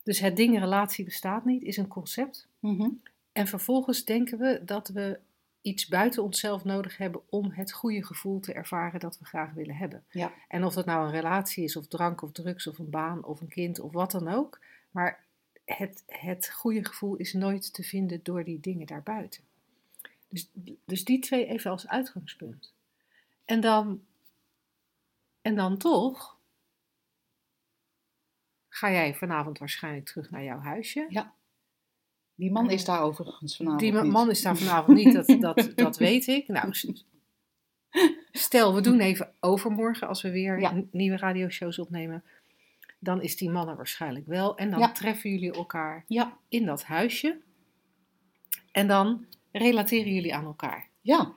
Dus 0.04 0.20
het 0.20 0.36
ding 0.36 0.60
relatie 0.60 1.06
bestaat 1.06 1.46
niet, 1.46 1.63
is 1.63 1.78
een 1.78 1.88
concept. 1.88 2.48
Mhm. 2.60 2.89
En 3.32 3.48
vervolgens 3.48 4.06
denken 4.06 4.38
we 4.38 4.62
dat 4.66 4.88
we 4.88 5.20
iets 5.62 5.88
buiten 5.88 6.24
onszelf 6.24 6.63
nodig 6.63 6.98
hebben 6.98 7.22
om 7.30 7.51
het 7.51 7.72
goede 7.72 8.06
gevoel 8.06 8.39
te 8.39 8.54
ervaren 8.54 9.00
dat 9.00 9.20
we 9.20 9.25
graag 9.25 9.54
willen 9.54 9.75
hebben. 9.75 10.04
Ja. 10.12 10.34
En 10.48 10.63
of 10.63 10.74
dat 10.74 10.86
nou 10.86 11.06
een 11.06 11.12
relatie 11.12 11.63
is, 11.63 11.75
of 11.75 11.88
drank, 11.88 12.22
of 12.22 12.32
drugs, 12.32 12.68
of 12.68 12.80
een 12.80 12.89
baan, 12.89 13.24
of 13.24 13.42
een 13.42 13.48
kind, 13.48 13.80
of 13.80 13.92
wat 13.92 14.12
dan 14.12 14.28
ook. 14.28 14.60
Maar 14.92 15.24
het, 15.66 16.04
het 16.08 16.51
goede 16.51 16.86
gevoel 16.86 17.16
is 17.16 17.34
nooit 17.34 17.74
te 17.74 17.84
vinden 17.84 18.20
door 18.24 18.44
die 18.44 18.60
dingen 18.60 18.88
daarbuiten. 18.88 19.42
Dus, 20.30 20.50
dus 20.86 21.04
die 21.04 21.20
twee 21.20 21.46
even 21.46 21.72
als 21.72 21.88
uitgangspunt. 21.88 22.72
En 23.46 23.60
dan, 23.60 24.01
en 25.41 25.55
dan 25.55 25.77
toch 25.77 26.38
ga 28.69 28.91
jij 28.91 29.15
vanavond 29.15 29.58
waarschijnlijk 29.58 30.05
terug 30.05 30.29
naar 30.29 30.43
jouw 30.43 30.60
huisje. 30.60 31.31
Die 32.36 32.51
man 32.51 32.69
is 32.72 32.86
daar 32.86 33.01
overigens 33.01 33.55
vanavond 33.58 33.81
Die 33.81 33.93
niet. 33.93 34.12
man 34.12 34.29
is 34.29 34.41
daar 34.41 34.58
vanavond 34.58 34.98
niet, 34.98 35.13
dat, 35.13 35.36
dat, 35.39 35.72
dat 35.75 35.98
weet 36.08 36.27
ik. 36.27 36.48
Nou, 36.48 36.74
stel, 38.31 38.75
we 38.75 38.81
doen 38.81 39.00
even 39.00 39.34
overmorgen, 39.39 40.08
als 40.08 40.22
we 40.22 40.31
weer 40.31 40.60
Ja. 40.60 40.84
nieuwe 40.91 41.17
radioshows 41.17 41.79
opnemen. 41.79 42.24
Dan 43.00 43.22
is 43.22 43.38
die 43.38 43.50
man 43.50 43.69
er 43.69 43.75
waarschijnlijk 43.75 44.25
wel. 44.25 44.58
En 44.58 44.69
dan 44.69 44.79
Ja. 44.79 44.91
treffen 44.91 45.29
jullie 45.29 45.51
elkaar 45.51 46.03
Ja, 46.08 46.38
in 46.48 46.65
dat 46.65 46.84
huisje. 46.84 47.39
En 48.72 48.88
dan 48.88 49.25
relateren 49.51 50.13
jullie 50.13 50.36
aan 50.36 50.46
elkaar. 50.46 50.89
ja. 51.01 51.34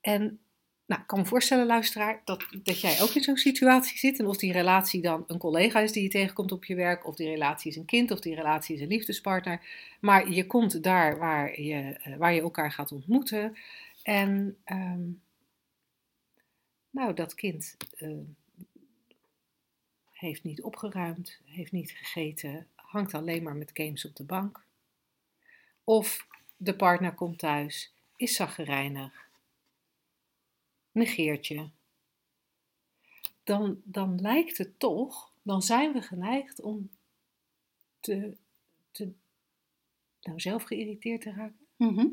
En 0.00 0.40
nou, 0.86 1.00
ik 1.00 1.06
kan 1.06 1.18
me 1.18 1.24
voorstellen, 1.24 1.66
luisteraar, 1.66 2.22
dat, 2.24 2.46
dat 2.62 2.80
jij 2.80 3.02
ook 3.02 3.10
in 3.10 3.22
zo'n 3.22 3.36
situatie 3.36 3.98
zit. 3.98 4.18
En 4.18 4.26
of 4.26 4.36
die 4.36 4.52
relatie 4.52 5.02
dan 5.02 5.24
een 5.26 5.38
collega 5.38 5.80
is 5.80 5.92
die 5.92 6.02
je 6.02 6.08
tegenkomt 6.08 6.52
op 6.52 6.64
je 6.64 6.74
werk, 6.74 7.06
of 7.06 7.16
die 7.16 7.28
relatie 7.28 7.70
is 7.70 7.76
een 7.76 7.84
kind, 7.84 8.10
of 8.10 8.20
die 8.20 8.34
relatie 8.34 8.74
is 8.74 8.80
een 8.80 8.88
liefdespartner. 8.88 9.60
Maar 10.00 10.30
je 10.30 10.46
komt 10.46 10.82
daar 10.82 11.18
waar 11.18 11.60
je, 11.60 11.98
eh, 12.02 12.16
waar 12.16 12.34
je 12.34 12.40
elkaar 12.40 12.72
gaat 12.72 12.92
ontmoeten. 12.92 13.56
En 14.02 14.56
ehm, 14.64 15.04
nou, 16.90 17.14
dat 17.14 17.34
kind 17.34 17.76
eh, 17.96 18.08
heeft 20.12 20.44
niet 20.44 20.62
opgeruimd, 20.62 21.40
heeft 21.44 21.72
niet 21.72 21.90
gegeten, 21.90 22.66
hangt 22.74 23.14
alleen 23.14 23.42
maar 23.42 23.56
met 23.56 23.70
games 23.72 24.06
op 24.06 24.16
de 24.16 24.24
bank. 24.24 24.64
Of 25.84 26.26
de 26.56 26.76
partner 26.76 27.12
komt 27.14 27.38
thuis, 27.38 27.92
is 28.16 28.36
zaggerijnig 28.36 29.25
negeert 30.96 31.46
je, 31.46 31.68
dan, 33.44 33.80
dan 33.84 34.20
lijkt 34.20 34.58
het 34.58 34.78
toch, 34.78 35.32
dan 35.42 35.62
zijn 35.62 35.92
we 35.92 36.02
geneigd 36.02 36.60
om 36.60 36.90
te, 38.00 38.36
te 38.90 39.12
nou, 40.20 40.40
zelf 40.40 40.62
geïrriteerd 40.62 41.20
te 41.20 41.30
raken. 41.30 41.66
Mhm. 41.76 42.06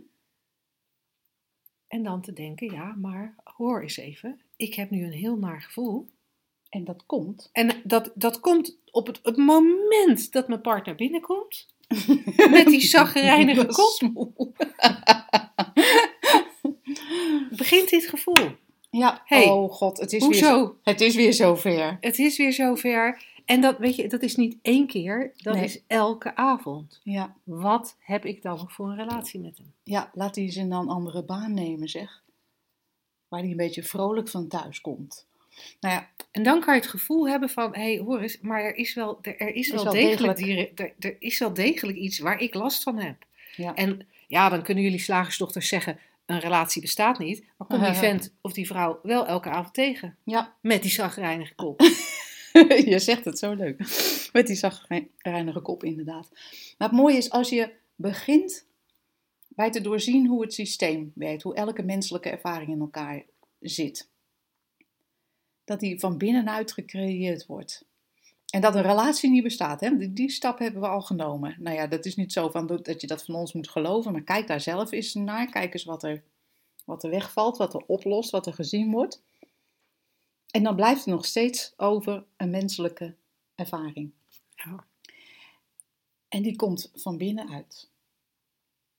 En 1.87 2.03
dan 2.03 2.21
te 2.21 2.33
denken, 2.33 2.71
ja, 2.71 2.95
maar 2.95 3.35
hoor 3.43 3.81
eens 3.81 3.97
even, 3.97 4.41
ik 4.55 4.73
heb 4.73 4.89
nu 4.89 5.03
een 5.03 5.11
heel 5.11 5.37
naar 5.37 5.61
gevoel. 5.61 6.09
En 6.69 6.83
dat 6.83 7.05
komt. 7.05 7.49
En 7.51 7.81
dat, 7.83 8.11
dat 8.15 8.39
komt 8.39 8.77
op 8.91 9.07
het, 9.07 9.19
het 9.23 9.37
moment 9.37 10.31
dat 10.31 10.47
mijn 10.47 10.61
partner 10.61 10.95
binnenkomt, 10.95 11.67
met 12.51 12.65
die 12.65 12.81
zaggerijnige 12.81 13.65
kop, 13.77 14.55
begint 17.57 17.89
dit 17.89 18.05
gevoel. 18.05 18.61
Ja, 18.97 19.21
Hey, 19.25 19.45
oh 19.49 19.71
god, 19.71 19.99
het 19.99 20.13
is, 20.13 20.19
weer, 20.19 20.29
Hoezo? 20.29 20.77
het 20.83 21.01
is 21.01 21.15
weer 21.15 21.33
zover. 21.33 21.97
Het 22.01 22.19
is 22.19 22.37
weer 22.37 22.53
zover. 22.53 23.23
En 23.45 23.61
dat, 23.61 23.77
weet 23.77 23.95
je, 23.95 24.07
dat 24.07 24.21
is 24.21 24.35
niet 24.35 24.57
één 24.61 24.87
keer, 24.87 25.31
dat 25.37 25.53
Nee. 25.55 25.63
is 25.63 25.79
elke 25.87 26.35
avond. 26.35 26.99
Ja, 27.03 27.35
Wat 27.43 27.95
heb 27.99 28.25
ik 28.25 28.41
dan 28.41 28.69
voor 28.69 28.89
een 28.89 28.95
relatie 28.95 29.39
met 29.39 29.57
hem? 29.57 29.73
ja, 29.83 30.11
laat 30.13 30.33
die 30.33 30.51
zin 30.51 30.69
dan 30.69 30.81
een 30.81 30.95
andere 30.95 31.23
baan 31.23 31.53
nemen, 31.53 31.87
zeg. 31.89 32.21
Waar 33.27 33.41
die 33.41 33.51
een 33.51 33.57
beetje 33.57 33.83
vrolijk 33.83 34.29
van 34.29 34.47
thuis 34.47 34.81
komt. 34.81 35.25
Nou 35.79 35.93
ja, 35.93 36.09
En 36.31 36.43
dan 36.43 36.59
kan 36.59 36.73
je 36.75 36.79
het 36.79 36.89
gevoel 36.89 37.27
hebben 37.29 37.49
van, 37.49 37.75
hé, 37.75 37.81
hey, 37.81 37.97
hoor 38.05 38.19
eens, 38.19 38.39
maar 38.41 38.61
er 38.63 38.75
is 38.75 38.93
wel, 38.93 39.19
er, 39.21 39.37
er 39.39 39.55
is 39.55 39.71
wel, 39.71 39.83
wel 39.83 39.93
degelijk, 39.93 40.39
er, 40.79 40.93
er 40.99 41.15
is 41.19 41.39
wel 41.39 41.53
degelijk 41.53 41.97
iets 41.97 42.19
waar 42.19 42.39
ik 42.39 42.53
last 42.53 42.83
van 42.83 42.97
heb. 42.97 43.15
ja. 43.55 43.75
En 43.75 44.07
ja, 44.27 44.49
dan 44.49 44.63
kunnen 44.63 44.83
jullie 44.83 44.99
slagersdochters 44.99 45.67
zeggen, 45.67 45.99
een 46.33 46.39
relatie 46.39 46.81
bestaat 46.81 47.19
niet. 47.19 47.45
Maar 47.57 47.67
kom 47.67 47.83
die 47.83 47.93
vent 48.09 48.33
of 48.41 48.53
die 48.53 48.67
vrouw 48.67 48.99
wel 49.03 49.27
elke 49.27 49.49
avond 49.49 49.73
tegen. 49.73 50.17
ja, 50.23 50.55
Met 50.61 50.81
die 50.81 50.91
zagrijnige 50.91 51.55
kop. 51.55 51.81
je 52.91 52.99
zegt 52.99 53.25
het 53.25 53.39
zo 53.39 53.53
leuk. 53.53 53.77
Met 54.33 54.47
die 54.47 54.55
zagrijnige 54.55 55.61
kop, 55.61 55.83
inderdaad. 55.83 56.29
Maar 56.77 56.87
het 56.87 56.97
mooie 56.97 57.17
is 57.17 57.29
als 57.29 57.49
je 57.49 57.73
begint 57.95 58.65
bij 59.47 59.71
te 59.71 59.81
doorzien 59.81 60.27
hoe 60.27 60.41
het 60.41 60.53
systeem 60.53 61.11
werkt, 61.15 61.43
hoe 61.43 61.55
elke 61.55 61.83
menselijke 61.83 62.29
ervaring 62.29 62.69
in 62.69 62.79
elkaar 62.79 63.23
zit. 63.59 64.09
Dat 65.63 65.79
die 65.79 65.99
van 65.99 66.17
binnenuit 66.17 66.71
gecreëerd 66.71 67.45
wordt. 67.45 67.85
En 68.53 68.61
dat 68.61 68.75
een 68.75 68.81
relatie 68.81 69.29
niet 69.29 69.43
bestaat. 69.43 69.79
Hè? 69.79 69.97
Die, 69.97 70.13
die 70.13 70.29
stap 70.29 70.59
hebben 70.59 70.81
we 70.81 70.87
al 70.87 71.01
genomen. 71.01 71.55
Nou 71.59 71.75
ja, 71.75 71.87
dat 71.87 72.05
is 72.05 72.15
niet 72.15 72.33
zo 72.33 72.49
van 72.49 72.67
dat 72.67 73.01
je 73.01 73.07
dat 73.07 73.25
van 73.25 73.35
ons 73.35 73.53
moet 73.53 73.69
geloven. 73.69 74.11
Maar 74.11 74.21
kijk 74.21 74.47
daar 74.47 74.61
zelf 74.61 74.91
eens 74.91 75.13
naar. 75.13 75.49
Kijk 75.49 75.73
eens 75.73 75.83
wat 75.83 76.03
er, 76.03 76.23
wat 76.85 77.03
er 77.03 77.09
wegvalt, 77.09 77.57
wat 77.57 77.73
er 77.73 77.83
oplost, 77.85 78.29
wat 78.29 78.45
er 78.45 78.53
gezien 78.53 78.91
wordt. 78.91 79.21
En 80.51 80.63
dan 80.63 80.75
blijft 80.75 81.05
het 81.05 81.13
nog 81.13 81.25
steeds 81.25 81.73
over 81.77 82.23
een 82.37 82.49
menselijke 82.49 83.15
ervaring. 83.55 84.11
Ja. 84.55 84.85
En 86.29 86.41
die 86.41 86.55
komt 86.55 86.91
van 86.95 87.17
binnenuit. 87.17 87.89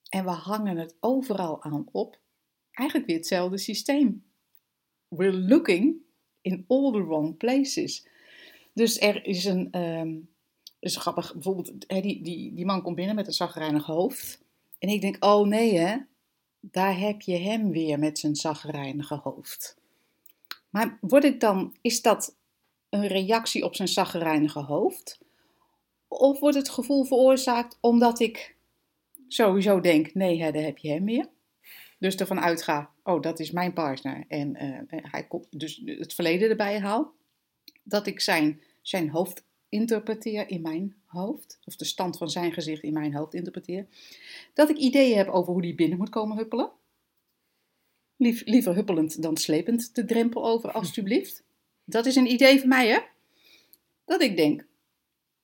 En 0.08 0.24
we 0.24 0.30
hangen 0.30 0.76
het 0.76 0.94
overal 1.00 1.62
aan 1.62 1.88
op. 1.92 2.18
Eigenlijk 2.70 3.08
weer 3.08 3.16
hetzelfde 3.16 3.58
systeem. 3.58 4.24
We're 5.08 5.38
looking 5.38 5.96
in 6.40 6.64
all 6.68 6.92
the 6.92 7.04
wrong 7.04 7.36
places. 7.36 8.12
Dus 8.74 9.00
er 9.00 9.26
is 9.26 9.44
een. 9.44 9.68
ehm 9.70 10.16
is 10.84 10.96
grappig, 10.96 11.32
bijvoorbeeld, 11.32 11.88
die, 11.88 12.22
die, 12.22 12.54
die 12.54 12.64
man 12.64 12.82
komt 12.82 12.96
binnen 12.96 13.14
met 13.14 13.26
een 13.26 13.32
zagrijnig 13.32 13.86
hoofd. 13.86 14.44
En 14.78 14.88
ik 14.88 15.00
denk, 15.00 15.24
oh 15.24 15.46
nee 15.46 15.78
hè, 15.78 15.96
daar 16.60 16.98
heb 16.98 17.20
je 17.20 17.36
hem 17.36 17.70
weer 17.70 17.98
met 17.98 18.18
zijn 18.18 18.36
zagrijnige 18.36 19.14
hoofd. 19.14 19.76
Maar 20.70 20.98
word 21.00 21.24
ik 21.24 21.40
dan, 21.40 21.76
is 21.80 22.02
dat 22.02 22.36
een 22.88 23.06
reactie 23.06 23.64
op 23.64 23.74
zijn 23.74 23.88
zagrijnige 23.88 24.60
hoofd? 24.60 25.18
Of 26.08 26.40
wordt 26.40 26.56
het 26.56 26.68
gevoel 26.68 27.04
veroorzaakt 27.04 27.78
omdat 27.80 28.20
ik 28.20 28.56
sowieso 29.28 29.80
denk, 29.80 30.14
nee 30.14 30.42
hè, 30.42 30.52
daar 30.52 30.62
heb 30.62 30.78
je 30.78 30.90
hem 30.90 31.04
weer. 31.04 31.28
Dus 31.98 32.16
ervan 32.16 32.40
uitga, 32.40 32.90
oh 33.02 33.22
dat 33.22 33.40
is 33.40 33.50
mijn 33.50 33.72
partner. 33.72 34.24
En 34.28 34.56
eh, 34.56 35.02
hij 35.10 35.26
komt, 35.26 35.60
dus 35.60 35.82
het 35.84 36.14
verleden 36.14 36.50
erbij 36.50 36.80
haal. 36.80 37.12
Dat 37.84 38.06
ik 38.06 38.20
zijn, 38.20 38.62
zijn 38.82 39.10
hoofd 39.10 39.44
interpreteer 39.68 40.48
in 40.48 40.62
mijn 40.62 40.94
hoofd. 41.04 41.58
Of 41.64 41.76
de 41.76 41.84
stand 41.84 42.16
van 42.18 42.30
zijn 42.30 42.52
gezicht 42.52 42.82
in 42.82 42.92
mijn 42.92 43.14
hoofd 43.14 43.34
interpreteer. 43.34 43.86
Dat 44.54 44.70
ik 44.70 44.76
ideeën 44.76 45.16
heb 45.16 45.28
over 45.28 45.52
hoe 45.52 45.62
die 45.62 45.74
binnen 45.74 45.98
moet 45.98 46.08
komen 46.08 46.36
huppelen. 46.36 46.70
Lief, 48.16 48.42
liever 48.44 48.74
huppelend 48.74 49.22
dan 49.22 49.36
slepend 49.36 49.94
de 49.94 50.04
drempel 50.04 50.46
over, 50.46 50.72
alstublieft. 50.72 51.42
Dat 51.84 52.06
is 52.06 52.16
een 52.16 52.30
idee 52.30 52.60
van 52.60 52.68
mij, 52.68 52.88
hè? 52.88 52.98
Dat 54.04 54.22
ik 54.22 54.36
denk 54.36 54.66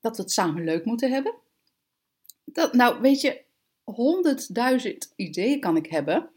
dat 0.00 0.16
we 0.16 0.22
het 0.22 0.32
samen 0.32 0.64
leuk 0.64 0.84
moeten 0.84 1.10
hebben. 1.10 1.34
Dat, 2.44 2.72
nou, 2.72 3.00
weet 3.00 3.20
je, 3.20 3.42
honderdduizend 3.84 5.12
ideeën 5.16 5.60
kan 5.60 5.76
ik 5.76 5.86
hebben. 5.86 6.30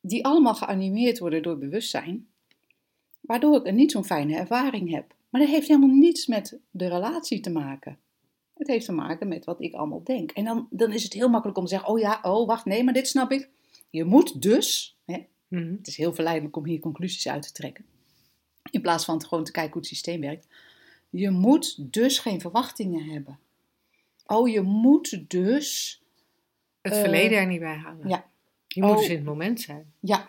Die 0.00 0.24
allemaal 0.24 0.54
geanimeerd 0.54 1.18
worden 1.18 1.42
door 1.42 1.58
bewustzijn. 1.58 2.27
Waardoor 3.20 3.56
ik 3.56 3.66
een 3.66 3.74
niet 3.74 3.92
zo'n 3.92 4.04
fijne 4.04 4.36
ervaring 4.36 4.90
heb. 4.90 5.14
Maar 5.28 5.40
dat 5.40 5.50
heeft 5.50 5.68
helemaal 5.68 5.96
niets 5.96 6.26
met 6.26 6.58
de 6.70 6.88
relatie 6.88 7.40
te 7.40 7.50
maken. 7.50 7.98
Het 8.54 8.66
heeft 8.66 8.84
te 8.86 8.92
maken 8.92 9.28
met 9.28 9.44
wat 9.44 9.60
ik 9.62 9.74
allemaal 9.74 10.02
denk. 10.04 10.30
En 10.30 10.44
dan, 10.44 10.66
dan 10.70 10.92
is 10.92 11.02
het 11.02 11.12
heel 11.12 11.28
makkelijk 11.28 11.58
om 11.58 11.64
te 11.64 11.70
zeggen: 11.70 11.88
Oh 11.88 11.98
ja, 11.98 12.18
oh 12.22 12.46
wacht, 12.46 12.64
nee, 12.64 12.84
maar 12.84 12.94
dit 12.94 13.08
snap 13.08 13.30
ik. 13.32 13.48
Je 13.90 14.04
moet 14.04 14.42
dus, 14.42 14.96
hè, 15.04 15.26
Mhm. 15.48 15.72
het 15.72 15.86
is 15.86 15.96
heel 15.96 16.14
verleidelijk 16.14 16.56
om 16.56 16.64
hier 16.66 16.80
conclusies 16.80 17.28
uit 17.28 17.42
te 17.42 17.52
trekken. 17.52 17.84
In 18.70 18.80
plaats 18.80 19.04
van 19.04 19.24
gewoon 19.24 19.44
te 19.44 19.52
kijken 19.52 19.72
hoe 19.72 19.80
het 19.80 19.90
systeem 19.90 20.20
werkt. 20.20 20.46
Je 21.10 21.30
moet 21.30 21.92
dus 21.92 22.18
geen 22.18 22.40
verwachtingen 22.40 23.04
hebben. 23.04 23.38
Oh, 24.26 24.48
je 24.48 24.60
moet 24.60 25.30
dus. 25.30 26.00
Het 26.80 26.92
Eh, 26.92 27.00
verleden 27.00 27.38
er 27.38 27.46
niet 27.46 27.60
bij 27.60 27.74
halen. 27.76 28.08
ja. 28.08 28.26
Je 28.68 28.82
moet 28.82 28.90
Oh. 28.90 28.96
dus 28.98 29.08
in 29.08 29.16
het 29.16 29.24
moment 29.24 29.60
zijn. 29.60 29.92
Ja, 30.00 30.28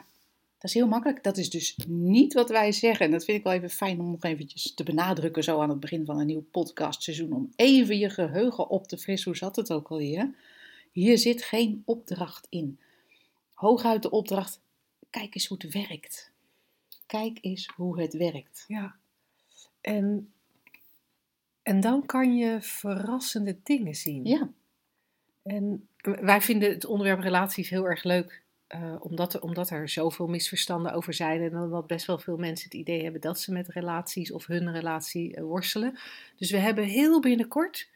dat 0.59 0.69
is 0.69 0.73
heel 0.73 0.87
makkelijk. 0.87 1.23
Dat 1.23 1.37
is 1.37 1.49
dus 1.49 1.77
niet 1.87 2.33
wat 2.33 2.49
wij 2.49 2.71
zeggen. 2.71 3.05
En 3.05 3.11
dat 3.11 3.25
vind 3.25 3.37
ik 3.37 3.43
wel 3.43 3.53
even 3.53 3.69
fijn 3.69 3.99
om 3.99 4.11
nog 4.11 4.23
eventjes 4.23 4.73
te 4.73 4.83
benadrukken, 4.83 5.43
zo 5.43 5.59
aan 5.61 5.69
het 5.69 5.79
begin 5.79 6.05
van 6.05 6.19
een 6.19 6.25
nieuw 6.25 6.45
podcastseizoen. 6.51 7.33
Om 7.33 7.51
even 7.55 7.97
je 7.97 8.09
geheugen 8.09 8.69
op 8.69 8.87
te 8.87 8.97
frissen. 8.97 9.31
Hoe 9.31 9.39
zat 9.39 9.55
het 9.55 9.71
ook 9.71 9.87
alweer? 9.87 10.35
Hier 10.91 11.17
zit 11.17 11.43
geen 11.43 11.81
opdracht 11.85 12.47
in. 12.49 12.79
hooguit 13.53 14.01
de 14.01 14.09
opdracht: 14.09 14.61
kijk 15.09 15.35
eens 15.35 15.47
hoe 15.47 15.57
het 15.61 15.73
werkt. 15.73 16.31
Kijk 17.05 17.37
eens 17.41 17.67
hoe 17.75 18.01
het 18.01 18.13
werkt. 18.13 18.65
Ja. 18.67 18.95
En, 19.81 20.33
en 21.63 21.79
dan 21.79 22.05
kan 22.05 22.35
je 22.35 22.61
verrassende 22.61 23.57
dingen 23.63 23.95
zien. 23.95 24.25
Ja, 24.25 24.49
En 25.43 25.87
wij 26.01 26.41
vinden 26.41 26.69
het 26.69 26.85
onderwerp 26.85 27.19
relaties 27.19 27.69
heel 27.69 27.85
erg 27.85 28.03
leuk. 28.03 28.43
Eh, 28.69 28.95
omdat, 28.99 29.33
er, 29.33 29.41
omdat 29.41 29.69
er 29.69 29.89
zoveel 29.89 30.27
misverstanden 30.27 30.93
over 30.93 31.13
zijn. 31.13 31.41
En 31.41 31.57
omdat 31.57 31.88
best 31.88 32.05
wel 32.05 32.19
veel 32.19 32.38
mensen 32.38 32.69
het 32.69 32.79
idee 32.79 33.03
hebben 33.03 33.21
dat 33.21 33.39
ze 33.39 33.51
met 33.51 33.67
relaties 33.67 34.31
of 34.31 34.45
hun 34.45 34.71
relatie 34.71 35.35
eh, 35.35 35.43
worstelen. 35.43 35.99
Dus 36.38 36.51
we 36.51 36.57
hebben 36.57 36.83
heel 36.83 37.21
binnenkort, 37.21 37.88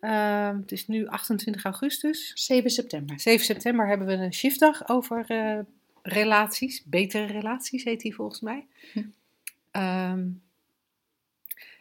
eh, 0.00 0.56
het 0.56 0.72
is 0.72 0.86
nu 0.86 1.06
28 1.06 1.64
augustus, 1.64 2.32
7 2.34 2.70
september. 2.70 3.20
7 3.20 3.44
september 3.44 3.88
hebben 3.88 4.06
we 4.06 4.12
een 4.12 4.34
shiftdag 4.34 4.88
over 4.88 5.24
eh, 5.26 5.58
relaties. 6.02 6.84
Betere 6.84 7.26
relaties 7.26 7.84
heet 7.84 8.00
die 8.00 8.14
volgens 8.14 8.40
mij. 8.40 8.66
Hm. 8.92 9.02
Ehm, 9.70 10.28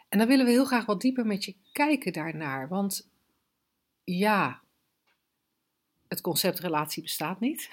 en 0.10 0.18
dan 0.18 0.28
willen 0.28 0.46
we 0.46 0.52
heel 0.52 0.66
graag 0.66 0.86
wat 0.86 1.02
dieper 1.02 1.26
met 1.26 1.46
je 1.46 1.56
kijken 1.72 2.14
daarnaar. 2.14 2.68
Want 2.68 3.10
ja, 4.04 4.62
het 6.10 6.22
concept 6.22 6.60
relatie 6.60 7.02
bestaat 7.02 7.40
niet. 7.40 7.70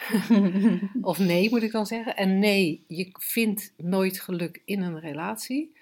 Of 1.00 1.18
nee, 1.18 1.50
moet 1.50 1.62
ik 1.62 1.72
dan 1.72 1.86
zeggen. 1.86 2.16
En 2.16 2.38
nee, 2.38 2.84
je 2.88 3.08
vindt 3.12 3.72
nooit 3.76 4.20
geluk 4.20 4.62
in 4.64 4.82
een 4.82 5.00
relatie. 5.00 5.72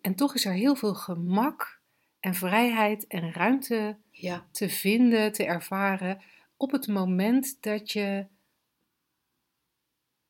En 0.00 0.14
toch 0.14 0.34
is 0.34 0.44
er 0.44 0.52
heel 0.52 0.74
veel 0.74 0.94
gemak 0.94 1.80
en 2.20 2.34
vrijheid 2.34 3.06
en 3.06 3.32
ruimte 3.32 3.96
ja, 4.10 4.46
te 4.50 4.68
vinden, 4.68 5.32
te 5.32 5.44
ervaren 5.44 6.20
op 6.56 6.70
het 6.70 6.86
moment 6.86 7.56
dat 7.60 7.92
je 7.92 8.26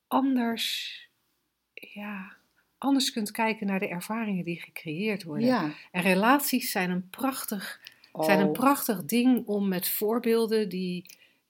anders, 0.07 0.97
ja, 1.75 2.37
anders 2.79 3.13
kunt 3.13 3.31
kijken 3.31 3.67
naar 3.67 3.79
de 3.79 3.89
ervaringen 3.89 4.45
die 4.45 4.61
gecreëerd 4.61 5.23
worden. 5.23 5.47
ja. 5.47 5.71
En 5.91 6.03
relaties 6.03 6.71
zijn 6.71 6.91
een 6.91 7.09
prachtig, 7.11 7.81
zijn 8.13 8.41
een 8.41 8.47
Oh, 8.47 8.53
prachtig 8.53 9.05
ding 9.05 9.47
om 9.47 9.69
met 9.69 9.89
voorbeelden 9.89 10.69
die 10.69 11.05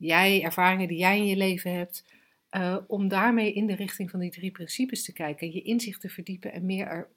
jij, 0.07 0.43
ervaringen 0.43 0.89
die 0.89 0.99
jij 0.99 1.17
in 1.19 1.27
je 1.27 1.37
leven 1.37 1.73
hebt, 1.75 2.05
eh, 2.49 2.77
om 2.87 3.09
daarmee 3.09 3.53
in 3.53 3.67
de 3.67 3.75
richting 3.75 4.11
van 4.11 4.21
die 4.21 4.31
drie 4.31 4.51
principes 4.51 5.05
te 5.05 5.13
kijken, 5.13 5.53
je 5.53 5.63
inzicht 5.63 6.01
te 6.01 6.09
verdiepen 6.09 6.53
en 6.53 6.67
meer, 6.67 6.87
er- 6.87 7.09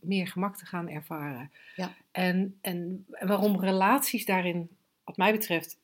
meer 0.00 0.26
gemak 0.26 0.56
te 0.56 0.66
gaan 0.66 0.88
ervaren. 0.88 1.50
Ja. 1.76 1.94
En, 2.12 2.58
en 2.60 3.06
waarom 3.20 3.60
relaties 3.60 4.24
daarin, 4.24 4.68
wat 5.04 5.16
mij 5.16 5.32
betreft, 5.32 5.78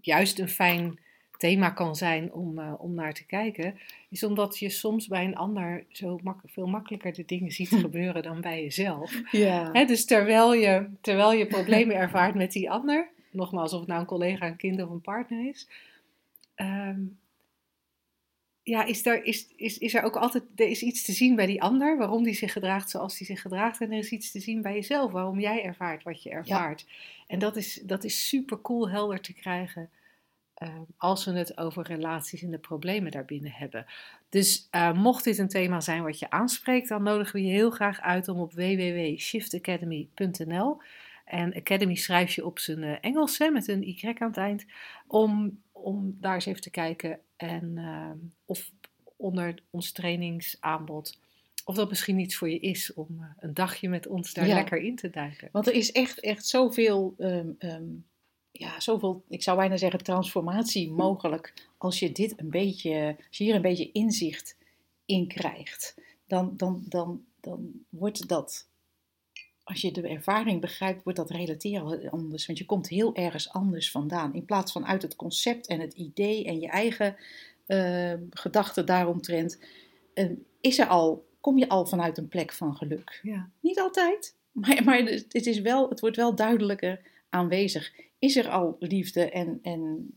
juist 0.00 0.38
een 0.38 0.48
fijn 0.48 0.98
thema 1.38 1.70
kan 1.70 1.96
zijn 1.96 2.32
om, 2.32 2.58
eh, 2.58 2.72
om 2.78 2.94
naar 2.94 3.12
te 3.14 3.26
kijken, 3.26 3.78
is 4.08 4.24
omdat 4.24 4.58
je 4.58 4.68
soms 4.70 5.06
bij 5.08 5.24
een 5.24 5.36
ander 5.36 5.84
zo 5.88 6.18
mak- 6.22 6.40
veel 6.46 6.66
makkelijker 6.66 7.12
de 7.12 7.24
dingen 7.24 7.50
ziet 7.50 7.68
gebeuren 7.68 8.22
dan 8.22 8.40
bij 8.40 8.62
jezelf. 8.62 9.20
ja. 9.30 9.70
Hè, 9.72 9.84
dus 9.84 10.04
terwijl 10.04 10.54
je, 10.54 10.88
terwijl 11.00 11.32
je 11.32 11.46
problemen 11.46 11.96
ervaart 11.96 12.34
met 12.34 12.52
die 12.52 12.70
ander, 12.70 13.08
nogmaals, 13.34 13.72
of 13.72 13.78
het 13.78 13.88
nou 13.88 14.00
een 14.00 14.06
collega, 14.06 14.46
een 14.46 14.56
kind 14.56 14.82
of 14.82 14.90
een 14.90 15.00
partner 15.00 15.48
is, 15.48 15.68
ehm, 16.54 17.00
ja, 18.64 18.84
is, 18.84 19.06
er, 19.06 19.24
is, 19.24 19.46
is, 19.56 19.78
is 19.78 19.94
er 19.94 20.02
ook 20.02 20.16
altijd 20.16 20.44
er 20.56 20.68
is 20.68 20.82
iets 20.82 21.04
te 21.04 21.12
zien 21.12 21.36
bij 21.36 21.46
die 21.46 21.62
ander, 21.62 21.98
waarom 21.98 22.22
die 22.22 22.34
zich 22.34 22.52
gedraagt 22.52 22.90
zoals 22.90 23.16
die 23.18 23.26
zich 23.26 23.40
gedraagt. 23.40 23.80
En 23.80 23.92
er 23.92 23.98
is 23.98 24.10
iets 24.10 24.30
te 24.30 24.40
zien 24.40 24.62
bij 24.62 24.74
jezelf, 24.74 25.12
waarom 25.12 25.40
jij 25.40 25.64
ervaart 25.64 26.02
wat 26.02 26.22
je 26.22 26.30
ervaart. 26.30 26.86
En 27.26 27.38
dat 27.38 27.56
is, 27.56 27.80
dat 27.82 28.04
is 28.04 28.28
super 28.28 28.60
cool 28.60 28.90
helder 28.90 29.20
te 29.20 29.32
krijgen. 29.32 29.90
ehm, 30.54 30.82
als 30.96 31.24
we 31.24 31.32
het 31.32 31.58
over 31.58 31.86
relaties 31.86 32.42
en 32.42 32.50
de 32.50 32.58
problemen 32.58 33.10
daarbinnen 33.10 33.52
hebben. 33.52 33.86
Dus 34.28 34.68
eh, 34.70 34.92
mocht 34.92 35.24
dit 35.24 35.38
een 35.38 35.48
thema 35.48 35.80
zijn 35.80 36.02
wat 36.02 36.18
je 36.18 36.30
aanspreekt, 36.30 36.88
dan 36.88 37.02
nodigen 37.02 37.34
we 37.34 37.42
je 37.46 37.52
heel 37.52 37.70
graag 37.70 38.00
uit 38.00 38.28
om 38.28 38.40
op 38.40 38.52
www.shiftacademy.nl 38.52 40.80
en 41.24 41.54
Academy 41.54 41.94
schrijf 41.94 42.34
je 42.34 42.44
op 42.46 42.58
zijn 42.58 42.82
eh, 42.82 42.96
Engels 43.00 43.38
hè, 43.38 43.50
met 43.50 43.68
een 43.68 43.88
Y 43.88 44.14
aan 44.18 44.28
het 44.28 44.36
eind, 44.36 44.64
om, 45.06 45.62
om 45.72 46.16
daar 46.20 46.34
eens 46.34 46.46
even 46.46 46.60
te 46.60 46.70
kijken 46.70 47.20
en 47.36 47.78
ehm, 47.78 48.16
of 48.44 48.70
onder 49.16 49.54
ons 49.70 49.92
trainingsaanbod, 49.92 51.18
of 51.64 51.74
dat 51.74 51.88
misschien 51.88 52.18
iets 52.18 52.36
voor 52.36 52.50
je 52.50 52.58
is 52.58 52.92
om 52.94 53.06
eh, 53.20 53.26
een 53.38 53.54
dagje 53.54 53.88
met 53.88 54.06
ons 54.06 54.32
daar 54.32 54.46
Ja. 54.46 54.54
lekker 54.54 54.78
in 54.78 54.96
te 54.96 55.10
duiken. 55.10 55.48
Want 55.52 55.66
er 55.66 55.74
is 55.74 55.92
echt, 55.92 56.20
echt 56.20 56.46
zoveel, 56.46 57.14
ehm, 57.18 57.48
ehm, 57.58 57.84
ja, 58.50 58.80
zoveel, 58.80 59.24
ik 59.28 59.42
zou 59.42 59.56
bijna 59.56 59.76
zeggen, 59.76 60.02
transformatie 60.02 60.90
mogelijk 60.90 61.52
als 61.78 61.98
je 61.98 62.12
dit 62.12 62.40
een 62.40 62.50
beetje, 62.50 63.16
als 63.28 63.38
je 63.38 63.44
hier 63.44 63.54
een 63.54 63.62
beetje 63.62 63.92
inzicht 63.92 64.56
in 65.06 65.28
krijgt. 65.28 65.94
Dan, 66.26 66.56
dan, 66.56 66.84
dan, 66.88 67.24
dan 67.40 67.72
wordt 67.88 68.28
dat, 68.28 68.68
als 69.64 69.80
je 69.80 69.92
de 69.92 70.08
ervaring 70.08 70.60
begrijpt, 70.60 71.02
wordt 71.02 71.18
dat 71.18 71.30
relateren 71.30 72.00
heel 72.00 72.10
anders. 72.10 72.46
Want 72.46 72.58
je 72.58 72.64
komt 72.64 72.88
heel 72.88 73.14
ergens 73.14 73.52
anders 73.52 73.90
vandaan. 73.90 74.34
In 74.34 74.44
plaats 74.44 74.72
van 74.72 74.86
uit 74.86 75.02
het 75.02 75.16
concept 75.16 75.66
en 75.66 75.80
het 75.80 75.92
idee 75.92 76.44
en 76.44 76.60
je 76.60 76.68
eigen 76.68 77.16
ehm, 77.66 78.22
gedachten 78.30 78.86
daaromtrent, 78.86 79.58
eh, 80.14 80.30
is 80.60 80.78
er 80.78 80.86
al, 80.86 81.26
kom 81.40 81.58
je 81.58 81.68
al 81.68 81.86
vanuit 81.86 82.18
een 82.18 82.28
plek 82.28 82.52
van 82.52 82.76
geluk. 82.76 83.20
Ja. 83.22 83.50
Niet 83.60 83.80
altijd, 83.80 84.36
maar, 84.52 84.84
maar 84.84 84.98
het, 84.98 85.46
is 85.46 85.60
wel, 85.60 85.88
het 85.88 86.00
wordt 86.00 86.16
wel 86.16 86.34
duidelijker 86.34 87.00
aanwezig. 87.28 87.92
Is 88.18 88.36
er 88.36 88.48
al 88.48 88.76
liefde 88.78 89.30
en, 89.30 89.58
en 89.62 90.10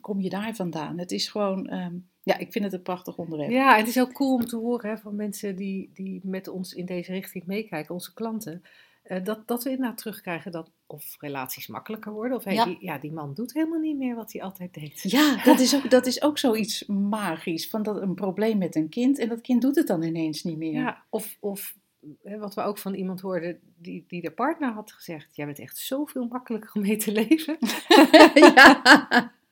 kom 0.00 0.20
je 0.20 0.28
daar 0.28 0.54
vandaan? 0.54 0.98
Het 0.98 1.12
is 1.12 1.28
gewoon, 1.28 1.68
ehm, 1.68 1.94
ja, 2.22 2.38
ik 2.38 2.52
vind 2.52 2.64
het 2.64 2.72
een 2.72 2.82
prachtig 2.82 3.16
onderwerp. 3.16 3.50
Ja, 3.50 3.76
het 3.76 3.88
is 3.88 4.00
ook 4.00 4.12
cool 4.12 4.34
om 4.34 4.46
te 4.46 4.56
horen 4.56 4.90
hè, 4.90 4.98
van 4.98 5.16
mensen 5.16 5.56
die, 5.56 5.90
die 5.94 6.20
met 6.24 6.48
ons 6.48 6.74
in 6.74 6.86
deze 6.86 7.12
richting 7.12 7.46
meekijken, 7.46 7.94
onze 7.94 8.14
klanten. 8.14 8.62
Eh, 9.02 9.24
dat, 9.24 9.48
dat 9.48 9.62
we 9.64 9.70
inderdaad 9.70 9.98
terugkrijgen 9.98 10.52
dat 10.52 10.70
of 10.86 11.16
relaties 11.18 11.66
makkelijker 11.66 12.12
worden. 12.12 12.36
Of 12.36 12.44
hey, 12.44 12.54
Ja. 12.54 12.64
Die, 12.64 12.76
ja, 12.80 12.98
die 12.98 13.12
man 13.12 13.34
doet 13.34 13.52
helemaal 13.52 13.80
niet 13.80 13.96
meer 13.96 14.14
wat 14.14 14.32
hij 14.32 14.42
altijd 14.42 14.74
deed. 14.74 15.02
Ja, 15.02 15.42
dat 15.44 15.60
is, 15.60 15.74
ook, 15.74 15.90
dat 15.96 16.06
is 16.06 16.22
ook 16.22 16.38
zoiets 16.38 16.86
magisch. 16.86 17.68
Van 17.68 17.82
dat 17.82 18.02
een 18.02 18.14
probleem 18.14 18.58
met 18.58 18.76
een 18.76 18.88
kind 18.88 19.18
en 19.18 19.28
dat 19.28 19.40
kind 19.40 19.62
doet 19.62 19.76
het 19.76 19.86
dan 19.86 20.02
ineens 20.02 20.42
niet 20.42 20.58
meer. 20.58 20.72
Ja, 20.80 21.02
of, 21.10 21.36
of 21.40 21.74
wat 22.22 22.54
we 22.54 22.62
ook 22.62 22.78
van 22.78 22.94
iemand 22.94 23.20
hoorden 23.20 23.58
die, 23.76 24.04
die 24.08 24.20
de 24.20 24.30
partner 24.30 24.72
had 24.72 24.92
gezegd: 24.92 25.36
Jij 25.36 25.46
bent 25.46 25.58
echt 25.58 25.76
zoveel 25.76 26.26
makkelijker 26.26 26.70
om 26.74 26.80
mee 26.82 26.96
te 26.96 27.12
leven. 27.12 27.56
ja. 28.54 28.82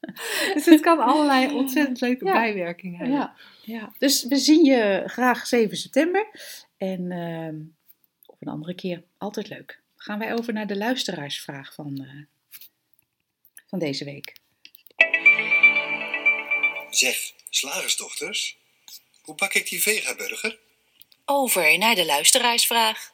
dus 0.54 0.64
het 0.64 0.80
kan 0.80 0.98
allerlei 0.98 1.54
ontzettend 1.54 2.00
leuke 2.00 2.24
Ja. 2.24 2.32
bijwerkingen 2.32 2.98
hebben. 2.98 3.16
Ja, 3.16 3.34
ja. 3.62 3.92
Dus 3.98 4.26
we 4.26 4.36
zien 4.36 4.64
je 4.64 5.02
graag 5.06 5.46
7 5.46 5.76
september. 5.76 6.26
En 6.76 7.10
ehm, 7.10 7.56
op 8.40 8.46
een 8.46 8.52
andere 8.52 8.74
keer, 8.74 9.02
altijd 9.18 9.48
leuk. 9.48 9.80
Gaan 9.96 10.18
wij 10.18 10.32
over 10.32 10.52
naar 10.52 10.66
de 10.66 10.76
luisteraarsvraag 10.76 11.74
van, 11.74 12.04
eh, 12.04 12.58
van 13.66 13.78
deze 13.78 14.04
week. 14.04 14.36
Zeg, 16.90 17.32
slagersdochters, 17.50 18.58
hoe 19.22 19.34
pak 19.34 19.54
ik 19.54 19.68
die 19.68 19.82
vegaburger? 19.82 20.58
Over 21.24 21.78
naar 21.78 21.94
de 21.94 22.06
luisteraarsvraag. 22.06 23.12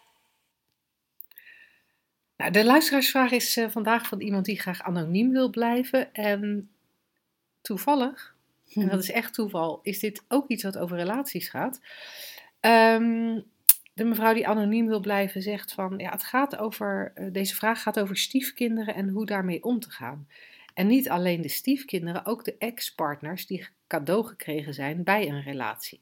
Nou, 2.37 2.51
de 2.51 2.65
luisteraarsvraag 2.65 3.31
is 3.31 3.57
eh, 3.57 3.71
vandaag 3.71 4.07
van 4.07 4.21
iemand 4.21 4.45
die 4.45 4.61
graag 4.61 4.83
anoniem 4.83 5.31
wil 5.33 5.51
blijven. 5.51 6.15
En 6.15 6.71
toevallig, 7.63 8.35
en 8.75 8.89
dat 8.89 9.03
is 9.03 9.11
echt 9.11 9.35
toeval, 9.35 9.81
is 9.83 9.99
dit 9.99 10.23
ook 10.29 10.49
iets 10.49 10.63
wat 10.63 10.79
over 10.79 10.97
relaties 10.97 11.49
gaat. 11.49 11.81
Ehm, 12.61 13.39
de 13.97 14.05
mevrouw 14.05 14.35
die 14.35 14.49
anoniem 14.49 14.87
wil 14.87 15.01
blijven 15.01 15.43
zegt 15.43 15.73
van, 15.73 15.99
ja, 15.99 16.11
het 16.11 16.25
gaat 16.25 16.57
over, 16.57 17.13
eh, 17.15 17.33
deze 17.33 17.55
vraag 17.55 17.83
gaat 17.83 18.01
over 18.01 18.17
stiefkinderen 18.17 18.95
en 18.95 19.09
hoe 19.09 19.27
daarmee 19.27 19.63
om 19.63 19.81
te 19.81 19.91
gaan. 19.91 20.29
En 20.75 20.87
niet 20.87 21.09
alleen 21.09 21.41
de 21.41 21.49
stiefkinderen, 21.49 22.25
ook 22.25 22.45
de 22.45 22.57
ex-partners 22.59 23.47
die 23.47 23.69
cadeau 23.87 24.27
gekregen 24.27 24.75
zijn 24.75 25.05
bij 25.05 25.29
een 25.29 25.43
relatie. 25.43 26.01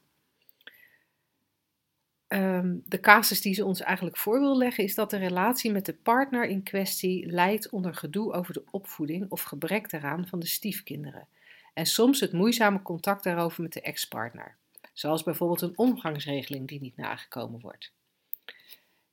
Ehm, 2.26 2.76
de 2.85 3.00
casus 3.00 3.40
die 3.40 3.54
ze 3.54 3.64
ons 3.64 3.80
eigenlijk 3.80 4.16
voor 4.16 4.40
wil 4.40 4.57
leggen 4.57 4.85
is 4.85 4.94
dat 4.94 5.11
de 5.11 5.16
relatie 5.16 5.72
met 5.72 5.87
de 5.87 5.94
partner 5.94 6.46
in 6.46 6.62
kwestie 6.62 7.26
leidt 7.26 7.70
onder 7.70 7.94
gedoe 7.94 8.33
over 8.33 8.52
de 8.52 8.64
opvoeding 8.70 9.30
of 9.30 9.42
gebrek 9.42 9.90
daaraan 9.90 10.26
van 10.26 10.38
de 10.38 10.46
stiefkinderen. 10.46 11.28
En 11.74 11.87
soms 11.87 12.20
het 12.20 12.33
moeizame 12.33 12.83
contact 12.83 13.24
daarover 13.24 13.62
met 13.62 13.72
de 13.72 13.80
ex-partner, 13.80 14.57
zoals 14.94 15.22
bijvoorbeeld 15.22 15.61
een 15.61 15.78
omgangsregeling 15.78 16.68
die 16.68 16.80
niet 16.80 16.96
nagekomen 16.96 17.61
wordt. 17.61 17.92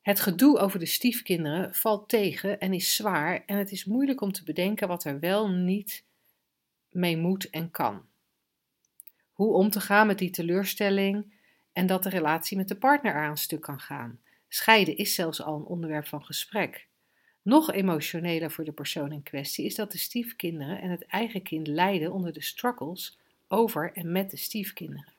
Het 0.01 0.19
gedoe 0.19 0.57
over 0.57 0.79
de 0.79 0.85
stiefkinderen 0.85 1.75
valt 1.75 2.09
tegen 2.09 2.59
en 2.59 2.73
is 2.73 2.95
zwaar 2.95 3.43
en 3.45 3.57
het 3.57 3.71
is 3.71 3.85
moeilijk 3.85 4.21
om 4.21 4.31
te 4.31 4.43
bedenken 4.43 4.87
wat 4.87 5.03
er 5.03 5.19
wel 5.19 5.49
niet 5.49 6.03
mee 6.91 7.17
moet 7.17 7.49
en 7.49 7.71
kan. 7.71 8.05
Hoe 9.33 9.53
om 9.53 9.69
te 9.69 9.81
gaan 9.81 10.07
met 10.07 10.17
die 10.17 10.29
teleurstelling 10.29 11.33
en 11.73 11.87
dat 11.87 12.03
de 12.03 12.09
relatie 12.09 12.57
met 12.57 12.67
de 12.67 12.75
partner 12.75 13.13
aan 13.13 13.37
stuk 13.37 13.61
kan 13.61 13.79
gaan. 13.79 14.19
Scheiden 14.47 14.97
is 14.97 15.15
zelfs 15.15 15.41
al 15.41 15.55
een 15.55 15.65
onderwerp 15.65 16.07
van 16.07 16.23
gesprek. 16.23 16.87
Nog 17.41 17.71
emotioneler 17.71 18.51
voor 18.51 18.63
de 18.63 18.71
persoon 18.71 19.11
in 19.11 19.23
kwestie 19.23 19.65
is 19.65 19.75
dat 19.75 19.91
de 19.91 19.97
stiefkinderen 19.97 20.81
en 20.81 20.89
het 20.89 21.05
eigen 21.05 21.41
kind 21.41 21.67
lijden 21.67 22.11
onder 22.11 22.33
de 22.33 22.41
struggles 22.41 23.17
over 23.47 23.91
en 23.93 24.11
met 24.11 24.31
de 24.31 24.37
stiefkinderen. 24.37 25.10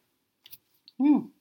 Hmm. 0.97 1.33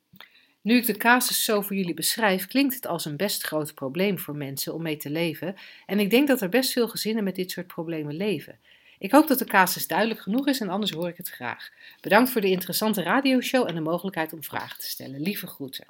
Nu 0.62 0.76
ik 0.76 0.86
de 0.86 0.98
casus 0.98 1.44
zo 1.44 1.62
voor 1.62 1.76
jullie 1.76 1.94
beschrijf, 1.94 2.48
klinkt 2.48 2.76
het 2.76 2.88
als 2.88 3.06
een 3.06 3.18
best 3.18 3.44
groot 3.44 3.74
probleem 3.74 4.20
voor 4.20 4.36
mensen 4.36 4.74
om 4.74 4.82
mee 4.82 4.98
te 4.98 5.10
leven. 5.10 5.56
En 5.86 6.00
ik 6.00 6.10
denk 6.10 6.28
dat 6.28 6.42
er 6.42 6.50
best 6.50 6.72
veel 6.72 6.88
gezinnen 6.88 7.24
met 7.24 7.36
dit 7.36 7.52
soort 7.52 7.68
problemen 7.68 8.16
leven. 8.16 8.60
Ik 9.00 9.12
hoop 9.12 9.28
dat 9.28 9.40
de 9.40 9.46
casus 9.46 9.88
duidelijk 9.88 10.20
genoeg 10.20 10.48
is 10.48 10.60
en 10.60 10.70
anders 10.70 10.92
hoor 10.92 11.08
ik 11.08 11.18
het 11.18 11.30
graag. 11.30 11.70
Bedankt 12.02 12.30
voor 12.30 12.42
de 12.42 12.50
interessante 12.50 13.04
radioshow 13.04 13.68
en 13.68 13.76
de 13.76 13.82
mogelijkheid 13.82 14.34
om 14.34 14.44
vragen 14.44 14.80
te 14.80 14.90
stellen. 14.90 15.22
Lieve 15.22 15.48
groeten. 15.48 15.86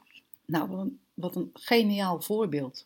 Nou, 0.45 0.69
wat 0.69 0.79
een, 0.79 0.99
wat 1.13 1.35
een 1.35 1.49
geniaal 1.53 2.21
voorbeeld. 2.21 2.85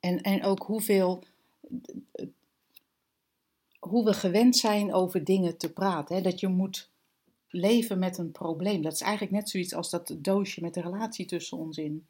En, 0.00 0.20
en 0.20 0.44
ook 0.44 0.62
hoeveel. 0.62 1.24
Hoe 3.78 4.04
we 4.04 4.14
gewend 4.14 4.56
zijn 4.56 4.92
over 4.92 5.24
dingen 5.24 5.56
te 5.56 5.72
praten. 5.72 6.16
Hè? 6.16 6.22
Dat 6.22 6.40
je 6.40 6.48
moet 6.48 6.90
leven 7.54 7.98
met 7.98 8.18
een 8.18 8.30
probleem. 8.30 8.82
Dat 8.82 8.92
is 8.92 9.00
eigenlijk 9.00 9.32
net 9.32 9.48
zoiets 9.48 9.74
als 9.74 9.90
dat 9.90 10.16
doosje 10.18 10.60
met 10.60 10.74
de 10.74 10.80
relatie 10.80 11.26
tussen 11.26 11.58
ons 11.58 11.78
in. 11.78 12.06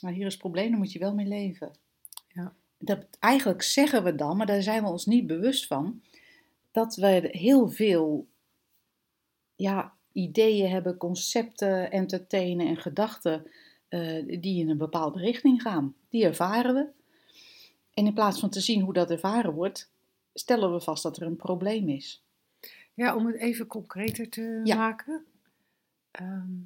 Maar 0.00 0.12
hier 0.12 0.26
is 0.26 0.32
het 0.32 0.42
probleem, 0.42 0.70
daar 0.70 0.78
moet 0.78 0.92
je 0.92 0.98
wel 0.98 1.14
mee 1.14 1.26
leven. 1.26 1.72
Ja. 2.28 2.54
Dat, 2.78 3.06
eigenlijk 3.18 3.62
zeggen 3.62 4.04
we 4.04 4.14
dan, 4.14 4.36
maar 4.36 4.46
daar 4.46 4.62
zijn 4.62 4.82
we 4.82 4.88
ons 4.88 5.06
niet 5.06 5.26
bewust 5.26 5.66
van, 5.66 6.02
dat 6.70 6.96
we 6.96 7.28
heel 7.30 7.68
veel 7.68 8.26
ja, 9.56 9.92
ideeën 10.12 10.70
hebben, 10.70 10.96
concepten, 10.96 11.90
entertainen 11.90 12.66
en 12.66 12.76
gedachten 12.76 13.50
eh, 13.88 14.40
die 14.40 14.60
in 14.60 14.70
een 14.70 14.78
bepaalde 14.78 15.18
richting 15.18 15.62
gaan. 15.62 15.94
Die 16.08 16.24
ervaren 16.24 16.74
we. 16.74 16.86
En 17.94 18.06
in 18.06 18.14
plaats 18.14 18.40
van 18.40 18.50
te 18.50 18.60
zien 18.60 18.80
hoe 18.80 18.92
dat 18.92 19.10
ervaren 19.10 19.52
wordt, 19.52 19.90
stellen 20.34 20.72
we 20.72 20.80
vast 20.80 21.02
dat 21.02 21.16
er 21.16 21.26
een 21.26 21.36
probleem 21.36 21.88
is. 21.88 22.22
Ja, 22.98 23.16
om 23.16 23.26
het 23.26 23.36
even 23.36 23.66
concreter 23.66 24.28
te 24.28 24.60
Ja. 24.64 24.76
maken. 24.76 25.26
Ehm, 26.10 26.56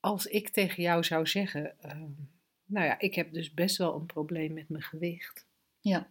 als 0.00 0.26
ik 0.26 0.48
tegen 0.48 0.82
jou 0.82 1.04
zou 1.04 1.26
zeggen, 1.26 1.80
ehm, 1.80 2.10
nou 2.64 2.86
ja, 2.86 2.98
ik 2.98 3.14
heb 3.14 3.32
dus 3.32 3.54
best 3.54 3.76
wel 3.76 3.94
een 3.94 4.06
probleem 4.06 4.52
met 4.52 4.68
mijn 4.68 4.82
gewicht. 4.82 5.46
Ja, 5.80 6.10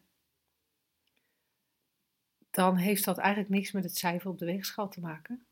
Dan 2.51 2.75
heeft 2.77 3.05
dat 3.05 3.17
eigenlijk 3.17 3.49
niks 3.53 3.71
met 3.71 3.83
het 3.83 3.97
cijfer 3.97 4.29
op 4.29 4.37
de 4.37 4.45
weegschaal 4.45 4.89
te 4.89 4.99
maken. 4.99 5.45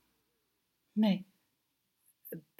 nee. 0.91 1.25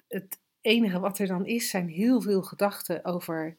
Het 0.08 0.40
enige 0.60 0.98
wat 0.98 1.18
er 1.18 1.26
dan 1.26 1.46
is, 1.46 1.70
zijn 1.70 1.88
heel 1.88 2.20
veel 2.20 2.42
gedachten 2.42 3.04
over 3.04 3.56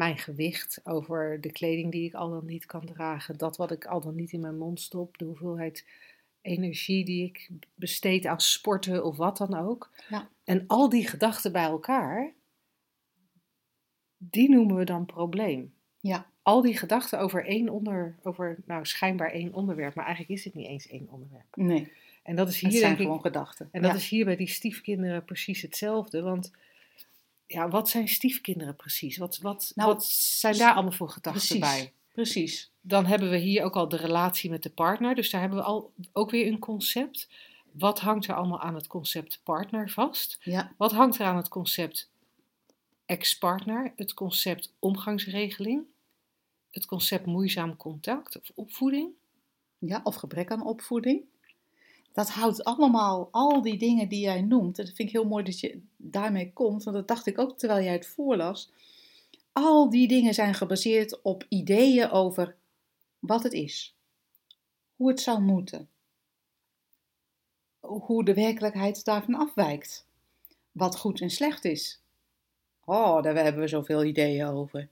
mijn 0.00 0.18
gewicht, 0.18 0.80
over 0.84 1.40
de 1.40 1.52
kleding 1.52 1.92
die 1.92 2.04
ik 2.06 2.14
al 2.14 2.30
dan 2.30 2.46
niet 2.46 2.66
kan 2.66 2.86
dragen, 2.86 3.38
dat 3.38 3.56
wat 3.56 3.70
ik 3.70 3.84
al 3.86 4.00
dan 4.00 4.14
niet 4.14 4.32
in 4.32 4.40
mijn 4.40 4.58
mond 4.58 4.80
stop, 4.80 5.18
de 5.18 5.24
hoeveelheid 5.24 5.86
energie 6.40 7.04
die 7.04 7.24
ik 7.24 7.50
besteed 7.74 8.26
aan 8.26 8.40
sporten 8.40 9.04
of 9.04 9.16
wat 9.16 9.36
dan 9.36 9.54
ook. 9.54 9.90
Ja. 10.08 10.28
En 10.44 10.64
al 10.66 10.88
die 10.88 11.08
gedachten 11.08 11.52
bij 11.52 11.64
elkaar, 11.64 12.32
die 14.16 14.50
noemen 14.50 14.76
we 14.76 14.84
dan 14.84 15.06
probleem. 15.06 15.74
Ja, 16.00 16.28
Al 16.42 16.60
die 16.60 16.76
gedachten 16.78 17.18
over 17.20 17.46
één 17.46 17.68
onder, 17.68 18.16
over 18.22 18.58
nou 18.66 18.84
schijnbaar 18.86 19.30
één 19.30 19.52
onderwerp, 19.54 19.94
maar 19.94 20.04
eigenlijk 20.06 20.38
is 20.38 20.44
het 20.44 20.54
niet 20.54 20.66
eens 20.66 20.86
één 20.88 21.08
onderwerp. 21.10 21.56
nee. 21.56 21.92
En 22.22 22.36
dat 22.36 22.48
is 22.48 22.60
Het 22.60 22.70
hier 22.70 22.78
zijn 22.78 22.84
denk 22.90 22.98
ik 22.98 23.06
gewoon 23.06 23.20
gedachten. 23.20 23.68
en 23.72 23.82
dat 23.82 23.90
Ja. 23.90 23.96
is 23.96 24.08
hier 24.08 24.24
bij 24.24 24.36
die 24.36 24.48
stiefkinderen 24.48 25.24
precies 25.24 25.62
hetzelfde. 25.62 26.22
Want 26.22 26.50
ja, 27.52 27.68
wat 27.68 27.88
zijn 27.88 28.08
stiefkinderen 28.08 28.76
precies? 28.76 29.16
Wat, 29.16 29.38
wat, 29.38 29.72
Nou, 29.74 29.92
wat 29.92 30.04
zijn 30.04 30.58
daar 30.58 30.72
allemaal 30.74 30.92
voor 30.92 31.10
gedachten 31.10 31.60
bij? 31.60 31.92
Precies. 32.12 32.70
Dan 32.80 33.06
hebben 33.06 33.30
we 33.30 33.36
hier 33.36 33.64
ook 33.64 33.74
al 33.74 33.88
de 33.88 33.96
relatie 33.96 34.50
met 34.50 34.62
de 34.62 34.70
partner. 34.70 35.14
Dus 35.14 35.30
daar 35.30 35.40
hebben 35.40 35.58
we 35.58 35.64
al 35.64 35.92
ook 36.12 36.30
weer 36.30 36.46
een 36.46 36.58
concept. 36.58 37.28
Wat 37.72 38.00
hangt 38.00 38.26
er 38.26 38.34
allemaal 38.34 38.60
aan 38.60 38.74
het 38.74 38.86
concept 38.86 39.40
partner 39.42 39.90
vast? 39.90 40.38
Ja, 40.42 40.72
Wat 40.76 40.92
hangt 40.92 41.18
er 41.18 41.26
aan 41.26 41.36
het 41.36 41.48
concept 41.48 42.10
ex-partner? 43.06 43.92
Het 43.96 44.14
concept 44.14 44.72
omgangsregeling? 44.78 45.82
Het 46.70 46.86
concept 46.86 47.26
moeizaam 47.26 47.76
contact 47.76 48.36
of 48.36 48.50
opvoeding? 48.54 49.10
ja, 49.78 50.00
of 50.04 50.14
gebrek 50.14 50.50
aan 50.50 50.64
opvoeding. 50.64 51.24
Dat 52.12 52.28
houdt 52.28 52.64
allemaal, 52.64 53.28
al 53.30 53.62
die 53.62 53.78
dingen 53.78 54.08
die 54.08 54.20
jij 54.20 54.42
noemt, 54.42 54.78
en 54.78 54.84
dat 54.84 54.94
vind 54.94 55.08
ik 55.08 55.14
heel 55.14 55.28
mooi 55.28 55.44
dat 55.44 55.60
je 55.60 55.80
daarmee 55.96 56.52
komt, 56.52 56.84
want 56.84 56.96
dat 56.96 57.08
dacht 57.08 57.26
ik 57.26 57.38
ook 57.38 57.58
terwijl 57.58 57.84
jij 57.84 57.92
het 57.92 58.06
voorlas. 58.06 58.70
Al 59.52 59.90
die 59.90 60.08
dingen 60.08 60.34
zijn 60.34 60.54
gebaseerd 60.54 61.22
op 61.22 61.44
ideeën 61.48 62.10
over 62.10 62.56
wat 63.18 63.42
het 63.42 63.52
is, 63.52 63.94
hoe 64.96 65.08
het 65.08 65.20
zou 65.20 65.40
moeten, 65.40 65.88
hoe 67.80 68.24
de 68.24 68.34
werkelijkheid 68.34 69.04
daarvan 69.04 69.34
afwijkt, 69.34 70.06
wat 70.72 70.98
goed 70.98 71.20
en 71.20 71.30
slecht 71.30 71.64
is. 71.64 72.00
Oh, 72.84 73.22
daar 73.22 73.34
hebben 73.34 73.62
we 73.62 73.68
zoveel 73.68 74.04
ideeën 74.04 74.46
over. 74.46 74.88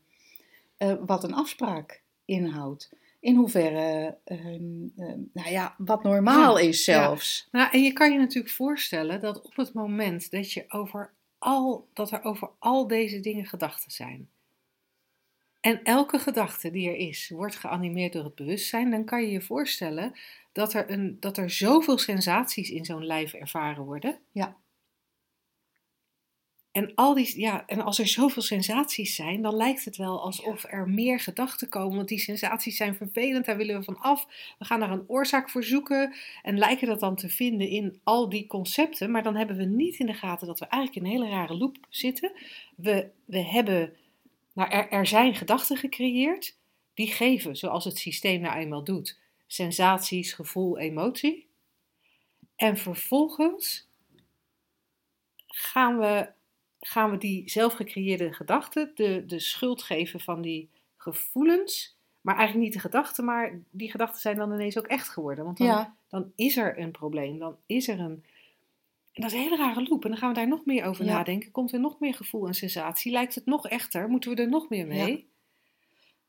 Eh, 0.77 0.95
wat 1.07 1.25
een 1.25 1.35
afspraak 1.35 2.03
inhoudt. 2.25 2.91
In 3.21 3.37
hoeverre, 3.37 4.19
ehm, 4.25 4.89
ehm, 4.97 5.21
nou 5.33 5.51
ja, 5.51 5.75
wat 5.79 6.03
normaal 6.03 6.59
Ja, 6.59 6.69
is 6.69 6.85
ja. 6.85 7.03
zelfs. 7.03 7.49
Nou, 7.51 7.71
en 7.71 7.83
je 7.83 7.93
kan 7.93 8.13
je 8.13 8.19
natuurlijk 8.19 8.55
voorstellen 8.55 9.21
dat 9.21 9.43
op 9.43 9.57
het 9.57 9.73
moment 9.73 10.31
dat, 10.31 10.53
je 10.53 10.65
over 10.69 11.13
al, 11.39 11.89
dat 11.93 12.11
er 12.11 12.23
over 12.23 12.51
al 12.59 12.87
deze 12.87 13.21
dingen 13.21 13.47
gedachten 13.47 13.91
zijn. 13.91 14.29
En 15.61 15.83
elke 15.83 16.19
gedachte 16.19 16.71
die 16.71 16.89
er 16.89 16.97
is, 16.97 17.29
wordt 17.29 17.57
geanimeerd 17.57 18.13
door 18.13 18.25
het 18.25 18.35
bewustzijn, 18.35 18.91
dan 18.91 19.05
kan 19.05 19.23
je 19.23 19.31
je 19.31 19.41
voorstellen 19.41 20.13
dat 20.53 20.75
er, 20.75 20.91
een, 20.91 21.17
dat 21.21 21.37
er 21.37 21.51
zoveel 21.51 21.99
sensaties 21.99 22.71
in 22.71 22.85
zo'n 22.85 23.07
lijf 23.07 23.33
ervaren 23.33 23.85
worden. 23.85 24.19
Ja. 24.33 24.57
En, 26.73 26.95
al 26.95 27.15
die, 27.15 27.41
ja, 27.41 27.67
en 27.67 27.81
als 27.81 27.99
er 27.99 28.07
zoveel 28.07 28.43
sensaties 28.43 29.15
zijn, 29.15 29.43
dan 29.43 29.57
lijkt 29.57 29.85
het 29.85 29.97
wel 29.97 30.23
alsof 30.23 30.65
er 30.69 30.89
meer 30.89 31.21
gedachten 31.21 31.69
komen. 31.69 31.97
Want 31.97 32.09
die 32.09 32.19
sensaties 32.19 32.77
zijn 32.77 32.95
vervelend, 32.95 33.45
daar 33.45 33.57
willen 33.57 33.79
we 33.79 33.85
van 33.85 33.99
af. 33.99 34.27
We 34.59 34.65
gaan 34.65 34.81
daar 34.81 34.91
een 34.91 35.09
oorzaak 35.09 35.51
voor 35.51 35.65
zoeken 35.65 36.15
en 36.43 36.59
lijken 36.59 36.87
dat 36.87 37.01
dan 37.01 37.17
te 37.17 37.29
vinden 37.29 37.69
in 37.69 38.01
al 38.05 38.29
die 38.29 38.47
concepten. 38.47 39.11
Maar 39.11 39.23
dan 39.23 39.37
hebben 39.37 39.57
we 39.57 39.65
niet 39.65 39.99
in 39.99 40.07
de 40.07 40.15
gaten 40.15 40.47
dat 40.47 40.59
we 40.59 40.67
eigenlijk 40.67 41.05
in 41.05 41.13
een 41.13 41.19
hele 41.21 41.37
rare 41.37 41.57
loop 41.57 41.77
zitten. 41.89 42.33
We, 42.77 43.11
we 43.25 43.41
hebben, 43.43 43.97
nou, 44.53 44.71
er, 44.71 44.89
er 44.91 45.07
zijn 45.07 45.35
gedachten 45.35 45.77
gecreëerd, 45.77 46.57
die 46.95 47.07
geven, 47.13 47.57
zoals 47.57 47.85
het 47.85 47.99
systeem 47.99 48.41
nou 48.41 48.57
eenmaal 48.57 48.85
doet, 48.85 49.19
sensaties, 49.47 50.33
gevoel, 50.33 50.79
emotie. 50.79 51.47
En 52.57 52.77
vervolgens 52.77 53.89
gaan 55.47 55.99
we, 55.99 56.29
gaan 56.81 57.11
we 57.11 57.19
die 57.19 57.51
zelfgecreëerde 57.51 58.33
gedachten 58.33 58.91
de, 58.95 59.25
de 59.27 59.41
schuld 59.41 59.83
geven 59.83 60.21
van 60.21 60.43
die 60.43 60.69
gevoelens. 60.97 61.97
Maar 62.21 62.37
eigenlijk 62.37 62.65
niet 62.67 62.75
de 62.75 62.89
gedachten, 62.89 63.25
maar 63.25 63.61
die 63.71 63.91
gedachten 63.91 64.21
zijn 64.21 64.37
dan 64.37 64.53
ineens 64.53 64.79
ook 64.79 64.87
echt 64.87 65.09
geworden. 65.09 65.45
Want 65.45 65.59
dan, 65.59 65.67
Ja, 65.67 65.97
dan 66.09 66.33
is 66.37 66.57
er 66.57 66.79
een 66.79 66.91
probleem, 66.91 67.39
dan 67.39 67.57
is 67.67 67.89
er 67.89 68.01
een... 68.01 68.25
En 69.13 69.25
dat 69.25 69.33
is 69.33 69.37
een 69.39 69.43
hele 69.43 69.57
rare 69.57 69.83
loop. 69.83 70.05
En 70.05 70.11
dan 70.11 70.19
gaan 70.19 70.29
we 70.29 70.35
daar 70.35 70.49
nog 70.49 70.65
meer 70.65 70.85
over 70.85 71.05
Ja. 71.05 71.13
nadenken. 71.13 71.51
Komt 71.51 71.73
er 71.73 71.81
nog 71.81 72.01
meer 72.01 72.15
gevoel 72.15 72.47
en 72.47 72.55
sensatie? 72.55 73.13
Lijkt 73.13 73.35
het 73.35 73.47
nog 73.47 73.69
echter? 73.69 74.09
Moeten 74.09 74.35
we 74.35 74.43
er 74.43 74.49
nog 74.49 74.69
meer 74.69 74.87
mee? 74.87 75.29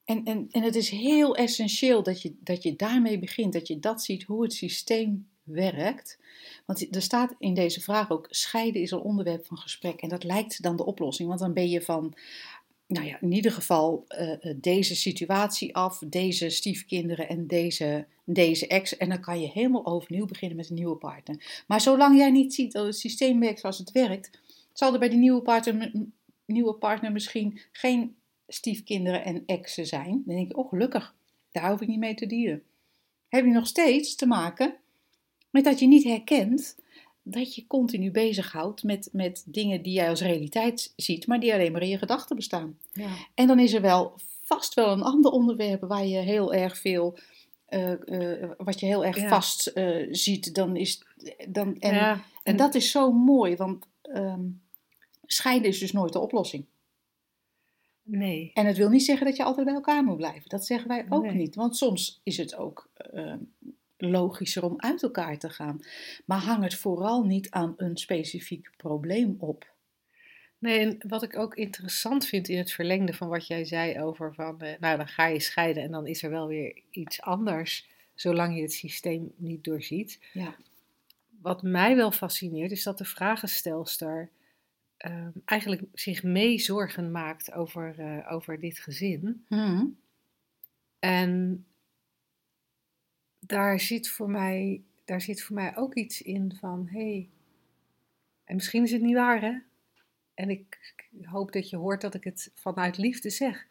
en, 0.06 0.24
en, 0.26 0.48
en 0.52 0.62
het 0.62 0.76
is 0.76 0.90
heel 0.90 1.36
essentieel 1.36 2.04
dat 2.04 2.22
je, 2.22 2.36
dat 2.40 2.64
je 2.64 2.76
daarmee 2.76 3.20
begint, 3.20 3.54
dat 3.54 3.68
je 3.68 3.80
dat 3.80 4.04
ziet 4.04 4.24
hoe 4.24 4.44
het 4.44 4.54
systeem 4.54 5.30
werkt. 5.50 6.20
Want 6.66 6.96
er 6.96 7.02
staat 7.02 7.36
in 7.40 7.54
deze 7.54 7.82
vraag 7.82 8.12
ook, 8.12 8.28
scheiden 8.30 8.82
is 8.82 8.92
een 8.92 9.00
onderwerp 9.00 9.46
van 9.46 9.58
gesprek. 9.58 10.02
En 10.02 10.10
dat 10.10 10.24
lijkt 10.24 10.64
dan 10.64 10.76
de 10.76 10.86
oplossing, 10.86 11.28
want 11.28 11.40
dan 11.40 11.54
ben 11.54 11.70
je 11.70 11.82
van, 11.82 12.14
nou 12.88 13.06
ja, 13.06 13.18
in 13.22 13.32
ieder 13.32 13.52
geval 13.52 14.06
eh, 14.08 14.32
eh, 14.32 14.58
deze 14.62 14.96
situatie 14.96 15.76
af, 15.76 16.02
deze 16.06 16.50
stiefkinderen 16.50 17.30
en 17.30 17.48
deze, 17.48 18.06
deze 18.26 18.68
ex. 18.68 18.98
En 18.98 19.10
dan 19.10 19.22
kan 19.22 19.42
je 19.42 19.48
helemaal 19.48 19.86
overnieuw 19.86 20.26
beginnen 20.26 20.58
met 20.58 20.70
een 20.70 20.76
nieuwe 20.76 20.96
partner. 20.96 21.64
Maar 21.68 21.82
zolang 21.82 22.18
jij 22.18 22.32
niet 22.32 22.54
ziet 22.54 22.72
dat 22.72 22.86
het 22.86 22.98
systeem 22.98 23.40
werkt 23.40 23.60
zoals 23.60 23.78
het 23.78 23.92
werkt, 23.92 24.40
zal 24.74 24.94
er 24.94 25.00
bij 25.00 25.10
die 25.10 25.20
nieuwe 25.20 25.42
partner, 25.42 25.92
nieuwe 26.46 26.74
partner 26.74 27.12
misschien 27.12 27.60
geen 27.72 28.16
stiefkinderen 28.48 29.24
en 29.24 29.44
exen 29.46 29.86
zijn. 29.86 30.24
Dan 30.26 30.36
denk 30.36 30.48
je, 30.48 30.58
oh 30.58 30.70
gelukkig, 30.70 31.16
daar 31.52 31.70
hoef 31.70 31.82
ik 31.82 31.88
niet 31.88 32.00
mee 32.00 32.16
te 32.16 32.26
dealen. 32.26 32.64
Heb 33.28 33.46
je 33.46 33.52
nog 33.52 33.68
steeds 33.68 34.16
te 34.16 34.26
maken 34.26 34.76
met 35.50 35.64
dat 35.64 35.80
je 35.80 35.88
niet 35.88 36.04
herkent 36.04 36.76
dat 37.24 37.56
je 37.56 37.68
continu 37.68 38.12
bezighoudt 38.12 38.84
met, 38.84 39.10
met 39.12 39.44
dingen 39.46 39.82
die 39.82 39.94
jij 39.94 40.10
als 40.10 40.22
realiteit 40.22 40.94
ziet, 40.96 41.28
maar 41.28 41.40
die 41.40 41.54
alleen 41.54 41.72
maar 41.72 41.82
in 41.82 41.90
je 41.90 41.98
gedachten 41.98 42.36
bestaan. 42.36 42.78
Ja. 42.94 43.10
En 43.34 43.48
dan 43.48 43.60
is 43.60 43.74
er 43.74 43.82
wel 43.82 44.14
vast 44.44 44.74
wel 44.74 44.92
een 44.92 45.02
ander 45.02 45.32
onderwerp 45.32 45.82
waar 45.82 46.06
je 46.06 46.18
heel 46.18 46.54
erg 46.54 46.78
veel, 46.78 47.18
eh, 47.66 47.92
eh, 48.42 48.50
wat 48.58 48.80
je 48.80 48.86
heel 48.86 49.06
erg 49.06 49.18
Ja. 49.18 49.28
vast 49.28 49.68
eh, 49.68 50.08
ziet. 50.12 50.56
Dan 50.56 50.76
is, 50.76 51.04
dan, 51.50 51.80
en, 51.80 51.94
Ja, 51.94 52.24
en 52.44 52.56
dat 52.56 52.76
is 52.76 52.92
zo 52.92 53.12
mooi, 53.12 53.56
want 53.56 53.86
ehm, 54.02 54.48
scheiden 55.26 55.70
is 55.70 55.80
dus 55.80 55.92
nooit 55.92 56.14
de 56.14 56.20
oplossing. 56.20 56.66
Nee. 58.04 58.52
En 58.54 58.66
het 58.66 58.78
wil 58.78 58.90
niet 58.90 59.06
zeggen 59.06 59.26
dat 59.26 59.36
je 59.36 59.44
altijd 59.44 59.66
bij 59.66 59.76
elkaar 59.76 60.04
moet 60.04 60.18
blijven. 60.18 60.50
Dat 60.50 60.66
zeggen 60.66 60.88
wij 60.88 61.06
ook 61.10 61.24
Nee. 61.24 61.36
niet. 61.36 61.56
Want 61.56 61.78
soms 61.78 62.22
is 62.24 62.38
het 62.38 62.56
ook 62.56 62.90
logischer 64.02 64.64
om 64.64 64.74
uit 64.78 65.04
elkaar 65.04 65.38
te 65.38 65.50
gaan. 65.50 65.80
Maar 66.26 66.40
hang 66.40 66.64
het 66.64 66.76
vooral 66.76 67.24
niet 67.24 67.50
aan 67.50 67.74
een 67.78 67.98
specifiek 67.98 68.70
probleem 68.78 69.36
op. 69.40 69.78
Nee, 70.60 70.80
en 70.80 70.98
wat 71.08 71.24
ik 71.24 71.38
ook 71.38 71.56
interessant 71.56 72.26
vind 72.26 72.48
in 72.48 72.58
het 72.58 72.72
verlengde 72.72 73.14
van 73.14 73.28
wat 73.28 73.48
jij 73.48 73.66
zei 73.66 74.02
over 74.02 74.34
van, 74.34 74.62
eh, 74.62 74.80
nou 74.80 74.98
dan 74.98 75.08
ga 75.08 75.26
je 75.26 75.40
scheiden 75.40 75.84
en 75.84 75.92
dan 75.92 76.08
is 76.08 76.24
er 76.24 76.30
wel 76.30 76.48
weer 76.48 76.82
iets 76.92 77.22
anders, 77.22 77.90
zolang 78.16 78.56
je 78.56 78.62
het 78.62 78.74
systeem 78.74 79.32
niet 79.36 79.64
doorziet. 79.64 80.20
Ja. 80.34 80.56
Wat 81.42 81.62
mij 81.62 81.96
wel 81.96 82.12
fascineert 82.12 82.72
is 82.72 82.84
dat 82.84 82.98
de 82.98 83.06
vragenstelster 83.06 84.30
ehm, 84.98 85.32
eigenlijk 85.46 85.82
zich 85.94 86.24
mee 86.24 86.58
zorgen 86.58 87.12
maakt 87.12 87.52
over, 87.54 87.96
eh, 87.98 88.32
over 88.32 88.60
dit 88.60 88.80
gezin. 88.80 89.46
Mhm. 89.50 89.86
En 91.00 91.66
daar 93.40 93.80
zit 93.80 94.10
voor 94.10 94.30
mij, 94.30 94.82
daar 95.06 95.22
zit 95.22 95.44
voor 95.44 95.56
mij 95.56 95.76
ook 95.78 95.96
iets 95.96 96.22
in 96.22 96.54
van, 96.60 96.88
hé, 96.92 97.00
hey, 97.00 97.30
en 98.44 98.56
misschien 98.56 98.84
is 98.84 98.92
het 98.92 99.02
niet 99.02 99.16
waar 99.16 99.42
hè, 99.42 99.58
en 100.34 100.50
ik 100.50 100.78
hoop 101.24 101.52
dat 101.52 101.70
je 101.70 101.76
hoort 101.78 102.02
dat 102.02 102.14
ik 102.14 102.24
het 102.24 102.52
vanuit 102.56 102.98
liefde 102.98 103.30
zeg. 103.30 103.68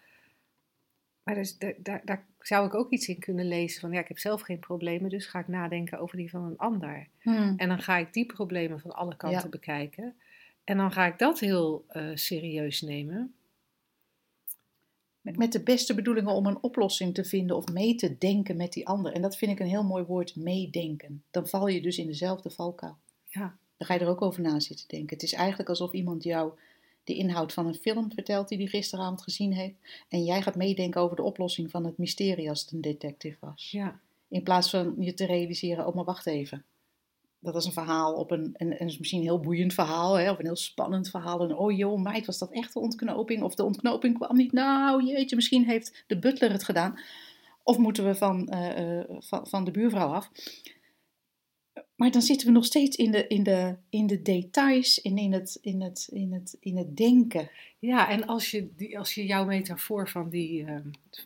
Maar 1.23 1.35
dus, 1.35 1.59
daar, 1.59 1.75
daar, 1.79 2.01
daar 2.05 2.27
zou 2.39 2.67
ik 2.67 2.75
ook 2.75 2.91
iets 2.91 3.09
in 3.09 3.19
kunnen 3.19 3.49
lezen 3.49 3.81
van, 3.81 3.93
ja, 3.93 4.01
ik 4.01 4.09
heb 4.09 4.19
zelf 4.19 4.41
geen 4.41 4.59
problemen, 4.59 5.11
dus 5.11 5.27
ga 5.27 5.39
ik 5.39 5.49
nadenken 5.49 5.99
over 5.99 6.17
die 6.17 6.31
van 6.31 6.45
een 6.45 6.57
ander. 6.57 7.09
Mhm. 7.23 7.55
En 7.57 7.69
dan 7.69 7.83
ga 7.83 7.97
ik 7.97 8.13
die 8.13 8.27
problemen 8.27 8.81
van 8.81 8.91
alle 8.91 9.17
kanten 9.17 9.43
Ja. 9.43 9.49
bekijken. 9.49 10.15
En 10.65 10.77
dan 10.77 10.93
ga 10.93 11.07
ik 11.07 11.19
dat 11.19 11.41
heel 11.41 11.85
eh, 11.89 12.11
serieus 12.15 12.81
nemen. 12.81 13.35
Met, 15.29 15.37
met 15.39 15.53
de 15.53 15.61
beste 15.63 15.95
bedoelingen 15.95 16.33
om 16.33 16.47
een 16.47 16.63
oplossing 16.63 17.15
te 17.15 17.25
vinden 17.25 17.57
of 17.57 17.73
mee 17.73 17.95
te 17.95 18.19
denken 18.19 18.57
met 18.57 18.73
die 18.73 18.87
ander. 18.87 19.13
En 19.13 19.23
dat 19.23 19.37
vind 19.37 19.51
ik 19.51 19.61
een 19.61 19.67
heel 19.67 19.85
mooi 19.85 20.05
woord, 20.05 20.37
meedenken. 20.37 21.23
Dan 21.31 21.49
val 21.49 21.67
je 21.69 21.83
dus 21.83 21.99
in 21.99 22.07
dezelfde 22.07 22.51
valkuil. 22.51 22.97
Ja, 23.27 23.57
Dan 23.77 23.87
ga 23.87 23.95
je 23.95 24.01
er 24.01 24.09
ook 24.09 24.23
over 24.23 24.43
na 24.43 24.61
zitten 24.61 24.89
denken. 24.89 25.17
Het 25.17 25.23
is 25.23 25.33
eigenlijk 25.33 25.69
alsof 25.69 25.93
iemand 25.93 26.23
jou 26.23 26.53
de 27.05 27.15
inhoud 27.15 27.53
van 27.53 27.67
een 27.67 27.75
film 27.75 28.13
vertelt 28.13 28.49
die 28.49 28.59
hij 28.59 28.67
gisteravond 28.67 29.23
gezien 29.23 29.53
heeft. 29.53 29.75
En 30.09 30.25
jij 30.25 30.43
gaat 30.43 30.57
meedenken 30.57 31.01
over 31.01 31.17
de 31.17 31.23
oplossing 31.23 31.71
van 31.71 31.85
het 31.85 31.99
mysterie 31.99 32.49
als 32.49 32.61
het 32.61 32.73
een 32.73 32.81
detective 32.81 33.37
was. 33.41 33.71
ja, 33.71 34.01
In 34.29 34.43
plaats 34.43 34.71
van 34.71 34.95
je 34.99 35.15
te 35.15 35.27
realiseren, 35.27 35.87
oh 35.87 35.95
maar 35.95 36.05
wacht 36.05 36.27
even. 36.27 36.65
Dat 37.41 37.57
is 37.57 37.65
een 37.65 37.73
verhaal 37.73 38.15
op 38.15 38.31
een, 38.31 38.55
een, 38.57 38.81
een 38.81 38.95
misschien 38.99 39.23
heel 39.23 39.41
boeiend 39.41 39.75
verhaal, 39.75 40.19
hè, 40.19 40.31
of 40.31 40.39
een 40.39 40.45
heel 40.45 40.57
spannend 40.57 41.11
verhaal. 41.11 41.41
En 41.41 41.57
oh 41.57 41.77
joh, 41.77 42.03
meid, 42.03 42.27
was 42.27 42.39
dat 42.39 42.53
echt 42.53 42.73
de 42.73 42.81
ontknoping? 42.81 43.43
Of 43.43 43.55
de 43.55 43.65
ontknoping 43.65 44.15
kwam 44.15 44.37
niet. 44.37 44.53
Nou, 44.53 45.05
jeetje, 45.05 45.37
misschien 45.37 45.65
heeft 45.65 46.05
de 46.07 46.19
butler 46.19 46.53
het 46.53 46.65
gedaan. 46.65 47.01
Of 47.63 47.79
moeten 47.79 48.05
we 48.05 48.15
van, 48.15 48.49
eh, 48.49 48.99
eh, 48.99 49.05
van, 49.09 49.47
van 49.47 49.65
de 49.65 49.71
buurvrouw 49.71 50.09
af? 50.09 50.31
Maar 51.97 52.11
dan 52.11 52.23
zitten 52.23 52.47
we 52.47 52.53
nog 52.53 52.65
steeds 52.65 52.97
in 52.97 53.11
de, 53.11 53.27
in 53.27 53.43
de, 53.43 53.77
in 53.91 54.07
de 54.07 54.23
details 54.23 55.01
en 55.01 55.19
in 55.19 55.33
het, 55.33 55.59
in, 55.61 55.81
het, 55.81 56.09
in, 56.13 56.33
het, 56.33 56.57
in 56.61 56.77
het 56.77 56.97
denken. 56.97 57.51
ja, 57.79 58.09
en 58.09 58.27
als 58.27 58.51
je, 58.51 58.75
die, 58.77 58.99
als 58.99 59.15
je 59.15 59.27
jouw 59.27 59.45
metafoor 59.45 60.09
van, 60.09 60.29
die, 60.29 60.65
eh, 60.65 60.77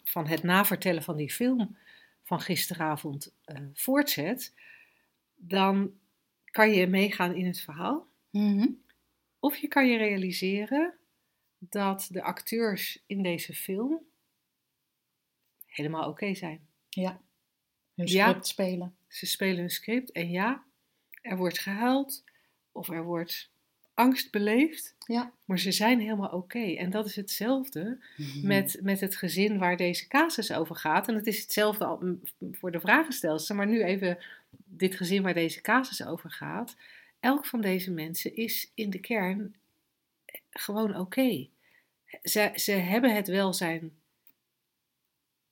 van 0.05 0.27
het 0.27 0.43
navertellen 0.43 1.03
van 1.03 1.17
die 1.17 1.31
film 1.31 1.77
van 2.23 2.41
gisteravond 2.41 3.35
voortzet, 3.73 4.55
dan 5.37 5.93
kan 6.53 6.71
je 6.71 6.87
meegaan 6.87 7.35
in 7.35 7.47
het 7.47 7.61
verhaal. 7.61 8.07
Of 9.41 9.57
je 9.57 9.69
kan 9.69 9.87
je 9.89 9.97
realiseren 9.97 10.95
dat 11.59 12.09
de 12.11 12.23
acteurs 12.23 13.03
in 13.07 13.23
deze 13.23 13.55
film 13.55 14.01
helemaal 15.67 16.09
oké 16.09 16.35
zijn. 16.35 16.67
Ja, 16.89 17.21
hun 17.95 18.07
Ja. 18.07 18.29
script 18.29 18.47
spelen. 18.47 18.95
Ze 19.09 19.27
spelen 19.27 19.57
hun 19.59 19.71
script 19.71 20.13
en 20.13 20.31
ja, 20.31 20.65
er 21.23 21.37
wordt 21.37 21.59
gehuild 21.59 22.25
of 22.73 22.89
er 22.89 23.03
wordt 23.05 23.51
angst 23.95 24.31
beleefd, 24.31 24.95
Ja. 25.07 25.33
maar 25.45 25.59
ze 25.59 25.73
zijn 25.73 26.01
helemaal 26.01 26.31
oké. 26.31 26.59
En 26.75 26.91
dat 26.91 27.07
is 27.07 27.17
hetzelfde 27.17 28.05
met, 28.43 28.79
met 28.83 29.01
het 29.01 29.17
gezin 29.17 29.59
waar 29.59 29.77
deze 29.77 30.09
casus 30.09 30.53
over 30.53 30.77
gaat. 30.77 31.09
En 31.09 31.15
het 31.15 31.27
is 31.27 31.41
hetzelfde 31.41 31.85
al, 31.85 31.99
m, 32.01 32.21
voor 32.53 32.71
de 32.71 32.81
vragenstelster, 32.81 33.57
maar 33.57 33.67
nu 33.67 33.83
even 33.83 34.19
dit 34.57 34.95
gezin 34.95 35.23
waar 35.23 35.35
deze 35.35 35.61
casus 35.61 36.05
over 36.05 36.31
gaat. 36.31 36.77
Elk 37.21 37.47
van 37.47 37.61
deze 37.61 37.91
mensen 37.91 38.37
is 38.37 38.71
in 38.75 38.91
de 38.91 38.99
kern 39.01 39.55
gewoon 40.51 40.97
oké. 40.97 41.49
Ze, 42.23 42.53
ze 42.55 42.73
hebben 42.73 43.15
het 43.15 43.27
welzijn 43.29 43.93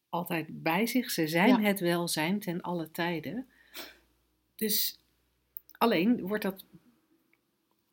altijd 0.08 0.62
bij 0.62 0.86
zich. 0.86 1.10
Ze 1.10 1.26
zijn 1.28 1.48
Ja. 1.48 1.60
het 1.60 1.80
welzijn 1.80 2.40
ten 2.40 2.60
alle 2.60 2.90
tijden. 2.90 3.48
Dus 4.54 4.98
alleen 5.78 6.20
wordt 6.20 6.42
dat 6.42 6.64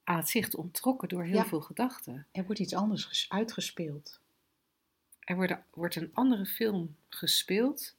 aan 0.03 0.17
het 0.17 0.29
zicht 0.29 0.55
onttrokken 0.55 1.09
door 1.09 1.23
heel 1.23 1.35
Ja. 1.35 1.45
veel 1.45 1.61
gedachten. 1.61 2.27
Er 2.31 2.45
wordt 2.45 2.59
iets 2.59 2.73
anders 2.73 3.03
ges- 3.05 3.29
uitgespeeld. 3.29 4.19
Er 5.19 5.35
wordt, 5.35 5.53
wordt 5.73 5.95
een 5.95 6.09
andere 6.13 6.45
film 6.45 6.95
gespeeld, 7.09 7.95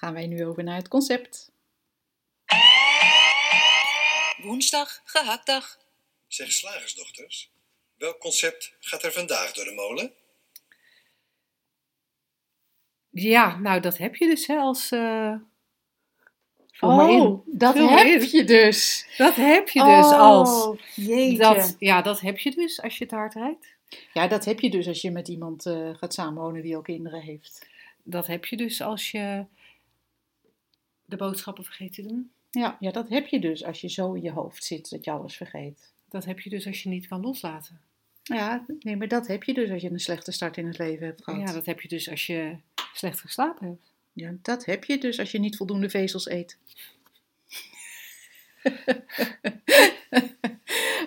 Gaan 0.00 0.12
wij 0.12 0.26
nu 0.26 0.44
over 0.44 0.64
naar 0.64 0.76
het 0.76 0.88
concept. 0.88 1.52
Woensdag, 4.42 5.00
gehaktdag. 5.04 5.78
Zeg 6.26 6.52
slagersdochters, 6.52 7.50
welk 7.96 8.18
concept 8.18 8.76
gaat 8.80 9.02
er 9.02 9.12
vandaag 9.12 9.52
door 9.52 9.64
de 9.64 9.74
molen? 9.74 10.12
Ja, 13.10 13.58
nou 13.58 13.80
dat 13.80 13.98
heb 13.98 14.16
je 14.16 14.26
dus 14.26 14.46
hè, 14.46 14.56
als... 14.56 14.90
eh, 14.90 15.34
vul 16.80 16.96
maar 16.96 17.10
in. 17.10 17.20
Oh, 17.20 17.46
dat 17.46 17.74
heb 17.74 18.20
in. 18.20 18.28
je 18.30 18.44
dus. 18.44 19.06
Dat 19.16 19.34
heb 19.34 19.68
je 19.68 19.84
dus 19.84 20.12
als... 20.12 20.66
Oh, 20.66 20.78
jeetje. 20.94 21.38
Dat, 21.38 21.76
ja, 21.78 22.02
dat 22.02 22.20
heb 22.20 22.38
je 22.38 22.50
dus 22.50 22.82
als 22.82 22.98
je 22.98 23.04
het 23.04 23.12
hard 23.12 23.34
rijdt. 23.34 23.66
Ja, 24.12 24.28
dat 24.28 24.44
heb 24.44 24.60
je 24.60 24.70
dus 24.70 24.88
als 24.88 25.00
je 25.00 25.10
met 25.10 25.28
iemand 25.28 25.66
eh, 25.66 25.90
gaat 25.94 26.14
samenwonen 26.14 26.62
die 26.62 26.76
al 26.76 26.82
kinderen 26.82 27.20
heeft. 27.20 27.68
Dat 28.02 28.26
heb 28.26 28.44
je 28.44 28.56
dus 28.56 28.82
als 28.82 29.10
je 29.10 29.44
de 31.04 31.16
boodschappen 31.16 31.64
vergeet 31.64 31.92
te 31.92 32.02
doen. 32.02 32.30
Ja, 32.50 32.76
ja, 32.80 32.90
dat 32.90 33.08
heb 33.08 33.26
je 33.26 33.40
dus 33.40 33.64
als 33.64 33.80
je 33.80 33.88
zo 33.88 34.12
in 34.12 34.22
je 34.22 34.30
hoofd 34.30 34.64
zit 34.64 34.90
dat 34.90 35.04
je 35.04 35.10
alles 35.10 35.36
vergeet. 35.36 35.92
Dat 36.08 36.24
heb 36.24 36.40
je 36.40 36.50
dus 36.50 36.66
als 36.66 36.82
je 36.82 36.88
niet 36.88 37.08
kan 37.08 37.20
loslaten. 37.20 37.80
Ja, 38.22 38.64
nee, 38.80 38.96
maar 38.96 39.08
dat 39.08 39.26
heb 39.26 39.42
je 39.42 39.54
dus 39.54 39.70
als 39.70 39.82
je 39.82 39.90
een 39.90 40.00
slechte 40.00 40.32
start 40.32 40.56
in 40.56 40.66
het 40.66 40.78
leven 40.78 41.06
hebt 41.06 41.24
gehad. 41.24 41.40
Ja, 41.40 41.52
dat 41.52 41.66
heb 41.66 41.80
je 41.80 41.88
dus 41.88 42.10
als 42.10 42.26
je 42.26 42.56
slecht 42.92 43.20
geslapen 43.20 43.66
hebt. 43.66 43.92
Ja, 44.12 44.34
dat 44.42 44.64
heb 44.64 44.84
je 44.84 44.98
dus 44.98 45.18
als 45.18 45.30
je 45.30 45.38
niet 45.38 45.56
voldoende 45.56 45.90
vezels 45.90 46.28
eet. 46.28 46.58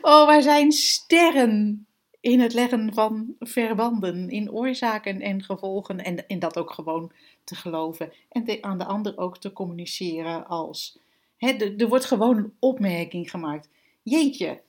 oh, 0.02 0.26
wij 0.26 0.42
zijn 0.42 0.72
sterren 0.72 1.88
in 2.20 2.40
het 2.40 2.54
leggen 2.54 2.94
van 2.94 3.36
verbanden, 3.40 4.30
in 4.30 4.52
oorzaken 4.52 5.22
en 5.22 5.44
gevolgen. 5.44 6.04
En, 6.04 6.28
en 6.28 6.40
dat 6.40 6.58
ook 6.58 6.72
gewoon 6.72 7.12
te 7.44 7.56
geloven. 7.56 8.14
En 8.30 8.64
aan 8.64 8.78
de 8.78 8.86
ander 8.86 9.18
ook 9.18 9.38
te 9.38 9.54
communiceren 9.54 10.48
als... 10.48 11.00
Hè, 11.38 11.76
er 11.78 11.88
wordt 11.88 12.06
gewoon 12.06 12.38
een 12.38 12.54
opmerking 12.60 13.30
gemaakt. 13.30 13.70
Jeetje, 14.04 14.62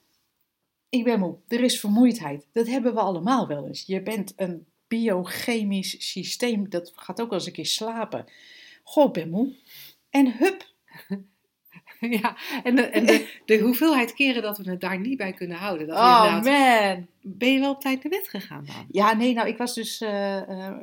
ik 0.88 1.05
ben 1.05 1.18
moe. 1.18 1.37
Er 1.49 1.61
is 1.61 1.81
vermoeidheid. 1.81 2.47
Dat 2.53 2.66
hebben 2.66 2.94
we 2.94 3.01
allemaal 3.01 3.47
wel 3.47 3.66
eens. 3.66 3.87
Je 3.87 4.03
bent 4.03 4.33
een 4.37 4.66
biochemisch 4.88 6.11
systeem. 6.11 6.70
Dat 6.70 6.92
gaat 6.94 7.20
ook 7.20 7.33
eens 7.33 7.47
een 7.47 7.53
keer 7.53 7.66
slapen. 7.66 8.25
Goh, 8.83 9.12
ben 9.12 9.31
moe. 9.31 9.57
En 10.11 10.37
hup. 10.37 10.73
Ja, 12.20 12.37
en, 12.62 12.74
de, 12.76 12.83
en 12.83 13.07
de, 13.07 13.28
de 13.44 13.59
hoeveelheid 13.59 14.14
keren 14.14 14.42
dat 14.42 14.59
we 14.59 14.70
het 14.70 14.80
daar 14.80 14.98
niet 15.00 15.16
bij 15.16 15.33
kunnen 15.33 15.57
houden. 15.57 15.87
Dat 15.87 15.96
Oh 15.96 16.42
man. 16.42 17.07
Ben 17.26 17.52
je 17.52 17.61
wel 17.61 17.70
op 17.70 17.80
tijd 17.80 18.02
naar 18.02 18.12
bed 18.12 18.28
gegaan 18.28 18.64
dan? 18.66 18.87
Ja, 18.90 19.14
nee, 19.14 19.35
nou, 19.35 19.48
ik 19.48 19.57
was 19.57 19.74
dus... 19.74 20.00
eh, 20.00 20.37
eh, 20.37 20.74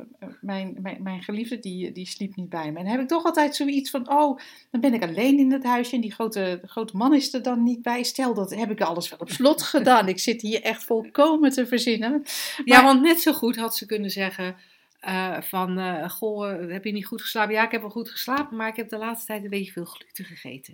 mijn, 0.42 0.78
mijn, 0.82 1.04
mijn 1.04 1.22
geliefde, 1.24 1.60
die, 1.60 1.92
die 1.92 2.08
sliep 2.08 2.36
niet 2.36 2.50
bij 2.50 2.72
me. 2.72 2.78
En 2.78 2.84
dan 2.84 2.94
heb 2.94 3.02
ik 3.02 3.08
toch 3.08 3.24
altijd 3.26 3.56
zoiets 3.56 3.90
van... 3.90 4.10
Oh, 4.12 4.40
dan 4.72 4.82
ben 4.82 4.94
ik 4.94 5.04
alleen 5.04 5.40
in 5.40 5.52
het 5.52 5.64
huisje 5.64 5.96
en 5.96 6.02
die 6.02 6.12
grote, 6.14 6.62
grote 6.66 6.98
man 6.98 7.14
is 7.14 7.34
er 7.34 7.44
dan 7.44 7.64
niet 7.64 7.82
bij. 7.82 8.04
Stel, 8.04 8.34
dat 8.34 8.56
heb 8.56 8.72
ik 8.72 8.82
alles 8.82 9.10
wel 9.10 9.20
op 9.20 9.30
slot 9.30 9.62
gedaan. 9.62 10.08
Ik 10.08 10.20
zit 10.20 10.42
hier 10.42 10.62
echt 10.62 10.84
volkomen 10.84 11.50
te 11.52 11.68
verzinnen. 11.68 12.24
Ja, 12.66 12.76
Maar- 12.76 12.86
want 12.86 13.02
net 13.02 13.22
zo 13.22 13.34
goed 13.34 13.56
had 13.56 13.76
ze 13.76 13.86
kunnen 13.86 14.10
zeggen... 14.10 14.56
Eh, 15.02 15.42
van, 15.42 15.78
eh, 15.78 16.10
goh, 16.10 16.52
eh, 16.52 16.72
heb 16.72 16.84
je 16.84 16.92
niet 16.92 17.06
goed 17.06 17.22
geslapen? 17.22 17.54
Ja, 17.54 17.66
ik 17.66 17.72
heb 17.72 17.82
wel 17.82 17.90
goed 17.90 18.10
geslapen, 18.10 18.58
maar 18.58 18.68
ik 18.68 18.76
heb 18.76 18.90
de 18.90 18.98
laatste 18.98 19.26
tijd 19.28 19.44
een 19.44 19.50
beetje 19.50 19.72
veel 19.72 19.86
gluten 19.86 20.26
gegeten. 20.26 20.74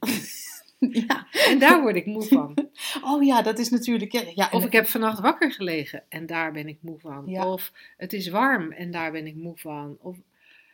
ja. 1.07 1.27
en 1.31 1.59
daar 1.59 1.81
word 1.81 1.95
ik 1.95 2.05
moe 2.05 2.23
van. 2.23 2.55
Oh 3.03 3.23
ja, 3.23 3.41
dat 3.41 3.59
is 3.59 3.69
natuurlijk. 3.69 4.11
Ja, 4.11 4.23
ja, 4.35 4.49
Of 4.51 4.65
ik 4.65 4.71
heb 4.71 4.87
vannacht 4.87 5.19
wakker 5.19 5.51
gelegen 5.51 6.03
en 6.09 6.25
daar 6.25 6.51
ben 6.51 6.67
ik 6.67 6.77
moe 6.81 6.99
van. 6.99 7.23
Ja. 7.27 7.51
Of 7.51 7.71
het 7.97 8.13
is 8.13 8.27
warm 8.27 8.71
en 8.71 8.91
daar 8.91 9.11
ben 9.11 9.27
ik 9.27 9.35
moe 9.35 9.57
van. 9.57 9.97
Of, 9.99 10.17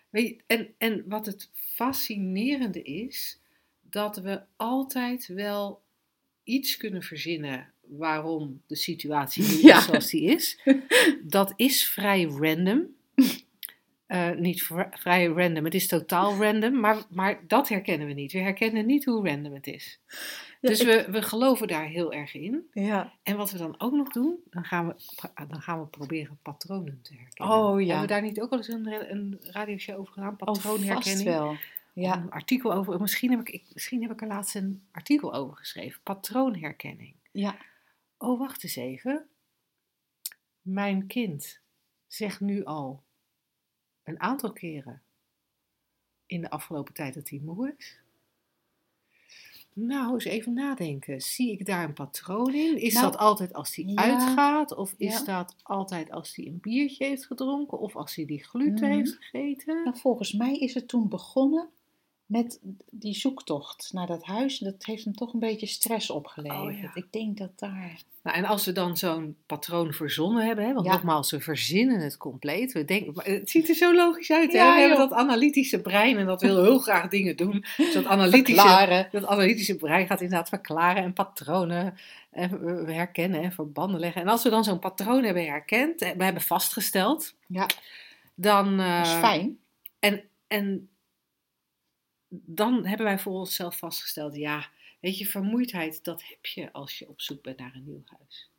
weet 0.10 0.28
je, 0.28 0.38
en, 0.48 0.74
en 0.78 1.04
wat 1.08 1.26
het 1.26 1.50
fascinerende 1.54 2.82
is, 2.82 3.40
dat 3.90 4.18
we 4.18 4.42
altijd 4.56 5.28
wel 5.28 5.82
iets 6.44 6.78
kunnen 6.78 7.04
verzinnen 7.04 7.72
waarom 7.82 8.62
de 8.68 8.76
situatie 8.76 9.44
nu 9.44 9.62
Ja. 9.68 9.78
is 9.78 9.86
zoals 9.86 10.10
die 10.10 10.24
is. 10.24 10.60
Dat 11.24 11.54
is 11.56 11.88
vrij 11.88 12.24
random. 12.24 12.96
Eh, 14.06 14.32
niet 14.32 14.64
vri- 14.64 14.88
vrij 14.92 15.26
random, 15.28 15.64
het 15.64 15.74
is 15.74 15.88
totaal 15.88 16.36
random, 16.44 16.80
maar, 16.80 17.04
maar 17.10 17.48
dat 17.48 17.70
herkennen 17.70 18.08
we 18.08 18.14
niet. 18.14 18.32
We 18.32 18.40
herkennen 18.40 18.86
niet 18.86 19.06
hoe 19.06 19.28
random 19.30 19.54
het 19.54 19.68
is. 19.68 20.00
Ja, 20.08 20.70
Dus 20.70 20.80
ik- 20.80 20.88
we, 20.88 21.12
we 21.12 21.22
geloven 21.22 21.68
daar 21.68 21.86
heel 21.86 22.14
erg 22.14 22.34
in. 22.34 22.68
Ja. 22.72 23.14
En 23.24 23.38
wat 23.38 23.52
we 23.52 23.58
dan 23.58 23.76
ook 23.78 23.94
nog 23.94 24.10
doen, 24.10 24.40
dan 24.50 24.64
gaan 24.66 24.88
we, 24.88 24.96
dan 25.48 25.62
gaan 25.62 25.80
we 25.80 25.86
proberen 25.88 26.40
patronen 26.42 27.00
te 27.02 27.14
herkennen. 27.16 27.56
Oh, 27.58 27.80
ja. 27.82 27.86
Hebben 27.88 28.02
we 28.08 28.14
daar 28.14 28.22
niet 28.22 28.42
ook 28.42 28.52
al 28.52 28.58
eens 28.58 28.68
een, 28.68 29.12
een 29.12 29.40
radioshow 29.42 30.00
over 30.00 30.14
gedaan? 30.14 30.32
Oh, 30.32 30.38
Patroonherkenning? 30.38 31.24
wel. 31.30 31.56
Ja. 31.94 32.18
Een 32.18 32.32
artikel 32.32 32.74
over, 32.74 33.02
misschien 33.02 33.32
heb, 33.32 33.40
ik, 33.40 33.50
ik, 33.50 33.64
misschien 33.74 34.02
heb 34.02 34.12
ik 34.12 34.22
er 34.22 34.28
laatst 34.28 34.56
een 34.56 34.84
artikel 34.92 35.34
over 35.34 35.58
geschreven. 35.58 36.00
Patroonherkenning. 36.04 37.14
Ja. 37.32 37.56
Oh, 38.18 38.40
wacht 38.40 38.64
eens 38.64 38.76
even. 38.76 39.26
Mijn 40.62 41.08
kind 41.08 41.62
zegt 42.08 42.40
nu 42.40 42.64
al 42.64 43.04
een 44.04 44.20
aantal 44.22 44.54
keren 44.54 45.02
in 46.26 46.42
de 46.42 46.50
afgelopen 46.50 46.94
tijd 46.94 47.14
dat 47.14 47.30
hij 47.30 47.40
moe 47.44 47.76
is. 47.78 48.02
Nou, 49.74 50.14
eens 50.14 50.24
even 50.24 50.54
nadenken. 50.54 51.22
Zie 51.22 51.52
ik 51.52 51.66
daar 51.66 51.84
een 51.84 51.94
patroon 51.94 52.54
in? 52.54 52.78
Is 52.82 52.94
Nou, 52.94 53.06
dat 53.12 53.18
altijd 53.20 53.54
als 53.54 53.76
hij 53.76 53.86
ja. 53.86 53.96
uitgaat? 53.96 54.76
Of 54.76 54.94
is 54.98 55.14
Ja. 55.20 55.24
dat 55.24 55.56
altijd 55.64 56.12
als 56.12 56.36
hij 56.36 56.46
een 56.48 56.60
biertje 56.62 57.06
heeft 57.06 57.26
gedronken? 57.26 57.80
Of 57.80 57.96
als 57.96 58.16
hij 58.16 58.26
die 58.26 58.44
gluten 58.44 58.88
Mhm. 58.88 58.98
heeft 58.98 59.14
gegeten? 59.20 59.84
Nou, 59.84 59.98
volgens 59.98 60.34
mij 60.34 60.58
is 60.58 60.74
het 60.74 60.88
toen 60.88 61.10
begonnen 61.10 61.70
met 62.26 62.60
die 62.92 63.14
zoektocht 63.16 63.90
naar 63.94 64.08
dat 64.08 64.24
huis. 64.24 64.58
Dat 64.58 64.86
heeft 64.86 65.04
hem 65.04 65.14
toch 65.16 65.34
een 65.34 65.40
beetje 65.40 65.68
stress 65.68 66.10
opgeleverd. 66.10 66.76
Oh, 66.76 66.82
ja. 66.82 66.92
Ik 66.94 67.12
denk 67.12 67.38
dat 67.38 67.60
daar. 67.60 68.02
Nou, 68.24 68.38
en 68.38 68.46
als 68.46 68.66
we 68.66 68.72
dan 68.72 68.98
zo'n 68.98 69.36
patroon 69.46 69.94
verzonnen 69.94 70.46
hebben, 70.46 70.66
hè, 70.66 70.74
want 70.74 70.86
Ja. 70.86 70.92
nogmaals, 70.94 71.32
we 71.32 71.40
verzinnen 71.40 72.00
het 72.00 72.18
compleet. 72.18 72.72
We 72.72 72.86
denken, 72.86 73.14
het 73.34 73.50
ziet 73.50 73.70
er 73.70 73.76
zo 73.76 73.96
logisch 73.96 74.32
uit. 74.32 74.52
Hè? 74.52 74.58
Ja, 74.58 74.74
we 74.74 74.80
hebben 74.80 74.98
dat 74.98 75.12
analytische 75.12 75.82
brein 75.82 76.18
en 76.18 76.26
dat 76.26 76.42
wil 76.42 76.64
heel 76.64 76.80
graag 76.80 77.10
dingen 77.10 77.36
doen. 77.38 77.66
Dus 77.78 77.94
dat 77.94 78.06
analytische, 78.06 78.62
Verklaren. 78.62 79.08
dat 79.12 79.26
analytische 79.26 79.76
brein 79.76 80.08
gaat 80.08 80.22
inderdaad 80.22 80.50
verklaren 80.50 81.04
en 81.04 81.14
patronen 81.14 81.98
en 82.32 82.86
we 82.86 82.94
herkennen 82.94 83.42
en 83.42 83.52
verbanden 83.52 84.00
leggen. 84.00 84.22
En 84.22 84.28
als 84.28 84.44
we 84.44 84.50
dan 84.50 84.64
zo'n 84.64 84.80
patroon 84.80 85.24
hebben 85.24 85.46
herkend, 85.46 86.02
en 86.02 86.18
we 86.18 86.24
hebben 86.24 86.42
vastgesteld, 86.42 87.34
Ja, 87.48 87.68
dan, 88.36 88.80
eh, 88.80 88.98
dat 88.98 89.06
is 89.08 89.14
fijn. 89.14 89.58
En, 90.00 90.24
en 90.48 90.88
dan 92.46 92.86
hebben 92.86 93.06
wij 93.06 93.20
voor 93.20 93.34
onszelf 93.34 93.78
vastgesteld, 93.78 94.36
ja, 94.36 94.70
weet 95.00 95.18
je, 95.18 95.26
vermoeidheid, 95.26 96.04
dat 96.04 96.24
heb 96.24 96.46
je 96.46 96.72
als 96.72 97.00
je 97.00 97.10
op 97.10 97.22
zoek 97.22 97.42
bent 97.42 97.58
naar 97.58 97.76
een 97.76 97.86
nieuw 97.86 98.04
huis. 98.06 98.52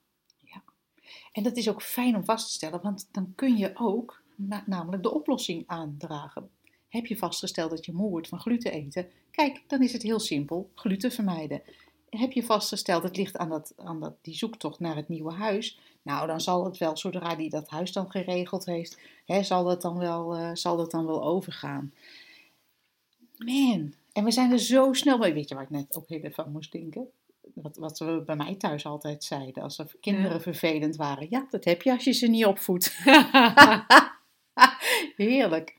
En 1.33 1.43
dat 1.43 1.57
is 1.57 1.69
ook 1.69 1.83
fijn 1.83 2.17
om 2.17 2.25
vast 2.25 2.47
te 2.47 2.53
stellen, 2.53 2.81
want 2.83 3.09
dan 3.11 3.33
kun 3.35 3.57
je 3.57 3.71
ook 3.75 4.23
na- 4.35 4.65
namelijk 4.67 5.03
de 5.03 5.15
oplossing 5.15 5.65
aandragen. 5.67 6.51
Heb 6.89 7.07
je 7.07 7.17
vastgesteld 7.17 7.71
dat 7.71 7.85
je 7.85 7.93
moe 7.93 8.11
wordt 8.11 8.29
van 8.29 8.41
gluten 8.41 8.73
eten? 8.73 9.09
Kijk, 9.31 9.63
dan 9.67 9.83
is 9.83 9.93
het 9.93 10.03
heel 10.03 10.19
simpel: 10.19 10.71
gluten 10.75 11.13
vermijden. 11.13 11.63
Heb 12.11 12.33
je 12.33 12.43
vastgesteld 12.45 13.03
het 13.03 13.17
ligt 13.17 13.37
aan, 13.37 13.49
dat, 13.49 13.73
aan 13.77 14.01
dat, 14.01 14.15
die 14.23 14.35
zoektocht 14.35 14.81
naar 14.81 14.97
het 14.97 15.09
nieuwe 15.09 15.33
huis? 15.33 15.79
Nou, 16.03 16.27
dan 16.27 16.41
zal 16.41 16.65
het 16.65 16.79
wel, 16.79 16.97
zodra 16.97 17.35
die 17.35 17.51
dat 17.51 17.69
huis 17.69 17.93
dan 17.93 18.11
geregeld 18.11 18.65
heeft, 18.65 19.01
hè, 19.27 19.43
zal, 19.43 19.65
dat 19.65 19.83
dan 19.83 19.99
wel, 19.99 20.37
eh, 20.37 20.51
zal 20.53 20.77
dat 20.77 20.91
dan 20.91 21.07
wel 21.07 21.25
overgaan. 21.25 21.93
Man, 23.37 23.94
en 24.12 24.25
we 24.25 24.31
zijn 24.31 24.53
er 24.53 24.59
zo 24.59 24.92
snel 24.92 25.18
bij. 25.18 25.35
Weet 25.35 25.49
je 25.49 25.55
waar 25.55 25.64
ik 25.64 25.70
net 25.70 25.97
ook 25.97 26.09
heel 26.09 26.20
even 26.20 26.44
aan 26.44 26.53
moest 26.53 26.73
denken? 26.73 27.09
Wat, 27.55 27.77
wat 27.77 27.99
we 27.99 28.23
bij 28.27 28.37
mij 28.37 28.55
thuis 28.55 28.87
altijd 28.87 29.25
zeiden, 29.25 29.62
als 29.62 29.79
er 29.79 29.90
kinderen 30.01 30.33
Ja. 30.33 30.40
vervelend 30.40 30.97
waren. 30.97 31.27
Ja, 31.31 31.47
dat 31.51 31.64
heb 31.64 31.83
je 31.83 31.92
als 31.92 32.05
je 32.05 32.12
ze 32.12 32.27
niet 32.27 32.44
opvoedt. 32.47 32.92
Heerlijk. 35.16 35.77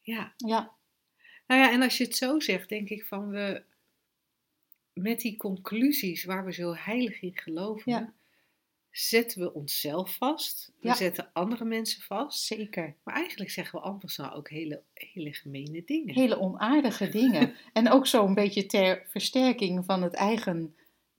ja, 0.00 0.32
Ja, 0.36 0.70
nou 1.46 1.60
ja, 1.60 1.70
en 1.72 1.82
als 1.82 1.98
je 1.98 2.04
het 2.04 2.16
zo 2.16 2.40
zegt, 2.40 2.68
denk 2.68 2.88
ik 2.88 3.04
van 3.06 3.28
we, 3.28 3.62
met 4.92 5.20
die 5.20 5.36
conclusies 5.36 6.24
waar 6.24 6.44
we 6.44 6.52
zo 6.52 6.74
heilig 6.74 7.20
in 7.22 7.36
geloven, 7.38 7.92
Ja. 7.92 8.12
Zetten 8.98 9.40
we 9.40 9.52
onszelf 9.54 10.14
vast, 10.14 10.72
we 10.80 10.88
Ja. 10.88 10.94
zetten 10.94 11.30
andere 11.32 11.64
mensen 11.64 12.02
vast. 12.02 12.40
zeker. 12.42 12.94
Maar 13.04 13.14
eigenlijk 13.14 13.50
zeggen 13.50 13.78
we 13.78 13.84
anders 13.84 14.16
nou 14.16 14.32
ook 14.34 14.48
hele, 14.50 14.82
hele 14.94 15.32
gemene 15.32 15.82
dingen. 15.84 16.14
Hele 16.14 16.38
onaardige 16.40 17.08
dingen. 17.08 17.54
en 17.72 17.90
ook 17.90 18.06
zo'n 18.06 18.34
beetje 18.34 18.66
ter 18.66 19.04
versterking 19.08 19.84
van 19.84 20.02
het 20.02 20.14
eigen 20.14 20.74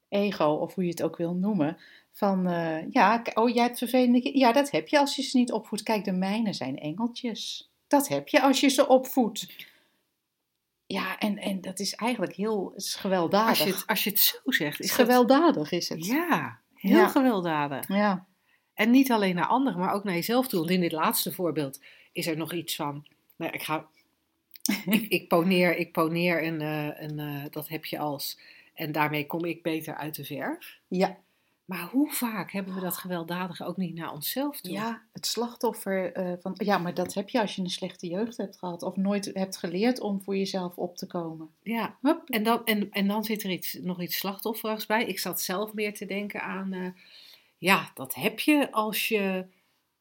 ego, 0.09 0.45
of 0.45 0.73
hoe 0.75 0.83
je 0.83 0.89
het 0.89 1.03
ook 1.03 1.17
wil 1.17 1.33
noemen. 1.33 1.77
Van, 2.11 2.47
eh, 2.47 2.91
ja, 2.91 3.23
oh, 3.33 3.49
jij 3.53 3.63
hebt 3.63 3.77
vervelende 3.77 4.37
Ja, 4.37 4.51
dat 4.51 4.71
heb 4.71 4.87
je 4.87 4.99
als 4.99 5.15
je 5.15 5.21
ze 5.21 5.37
niet 5.37 5.51
opvoedt. 5.51 5.83
Kijk, 5.83 6.03
de 6.05 6.11
mijne 6.11 6.53
zijn 6.53 6.79
engeltjes. 6.79 7.69
Dat 7.87 8.07
heb 8.07 8.27
je 8.27 8.41
als 8.41 8.59
je 8.59 8.67
ze 8.69 8.87
opvoedt. 8.87 9.47
Ja, 10.85 11.17
en, 11.17 11.37
en 11.37 11.61
dat 11.61 11.79
is 11.79 11.93
eigenlijk 11.93 12.33
heel 12.35 12.71
het 12.73 12.83
is 12.83 12.95
gewelddadig. 12.95 13.49
als, 13.49 13.59
je 13.59 13.73
het, 13.73 13.87
als 13.87 14.03
je 14.03 14.09
het 14.09 14.19
zo 14.19 14.39
zegt, 14.45 14.77
Het 14.77 14.85
is 14.87 14.95
dat- 14.95 15.05
gewelddadig, 15.05 15.71
is 15.71 15.89
het. 15.89 16.05
Ja, 16.05 16.59
heel 16.79 16.97
Ja. 16.97 17.07
gewelddadig. 17.07 17.87
Ja. 17.87 18.25
En 18.73 18.91
niet 18.91 19.11
alleen 19.11 19.35
naar 19.35 19.45
anderen, 19.47 19.79
maar 19.79 19.93
ook 19.93 20.03
naar 20.03 20.13
jezelf 20.13 20.47
toe. 20.47 20.59
Want 20.59 20.71
in 20.71 20.81
dit 20.81 20.91
laatste 20.91 21.31
voorbeeld 21.31 21.79
is 22.11 22.27
er 22.27 22.37
nog 22.37 22.53
iets 22.53 22.75
van. 22.75 23.07
Nou, 23.35 23.51
ik, 23.53 23.63
ga, 23.63 23.87
ik, 24.85 25.05
ik 25.07 25.27
poneer, 25.27 25.75
ik 25.77 25.91
poneer 25.91 26.43
een, 26.43 26.61
eh, 26.61 27.01
een 27.01 27.19
eh, 27.19 27.43
dat 27.49 27.67
heb 27.69 27.85
je 27.85 27.99
als. 27.99 28.39
En 28.73 28.91
daarmee 28.91 29.25
kom 29.25 29.45
ik 29.45 29.63
beter 29.63 29.95
uit 29.95 30.15
de 30.15 30.25
verf. 30.25 30.79
ja. 30.87 31.17
Maar 31.69 31.87
hoe 31.91 32.11
vaak 32.11 32.51
hebben 32.51 32.73
we 32.73 32.81
dat 32.81 32.97
gewelddadige 32.97 33.65
ook 33.65 33.77
niet 33.77 33.95
naar 33.95 34.11
onszelf 34.13 34.61
toe? 34.61 34.71
Ja, 34.71 35.01
het 35.13 35.25
slachtoffer 35.25 36.13
eh, 36.13 36.33
van. 36.41 36.53
Ja, 36.57 36.77
maar 36.77 36.93
dat 36.93 37.13
heb 37.13 37.29
je 37.29 37.41
als 37.41 37.55
je 37.55 37.61
een 37.61 37.69
slechte 37.69 38.07
jeugd 38.07 38.37
hebt 38.37 38.57
gehad. 38.57 38.83
Of 38.83 38.95
nooit 38.95 39.29
hebt 39.33 39.57
geleerd 39.57 39.99
om 39.99 40.21
voor 40.21 40.37
jezelf 40.37 40.75
op 40.75 40.97
te 40.97 41.07
komen. 41.07 41.49
Ja. 41.63 41.97
Hup. 42.01 42.29
En, 42.29 42.43
dan, 42.43 42.65
en, 42.65 42.91
en 42.91 43.07
dan 43.07 43.23
zit 43.23 43.43
er 43.43 43.49
iets, 43.51 43.73
nog 43.81 44.01
iets 44.01 44.17
slachtofferigs 44.17 44.85
bij. 44.85 45.05
Ik 45.05 45.19
zat 45.19 45.41
zelf 45.41 45.73
meer 45.73 45.93
te 45.93 46.05
denken 46.05 46.41
aan. 46.41 46.73
eh, 46.73 46.87
ja, 47.57 47.91
dat 47.93 48.15
heb 48.15 48.39
je 48.39 48.71
als 48.71 49.07
je 49.07 49.45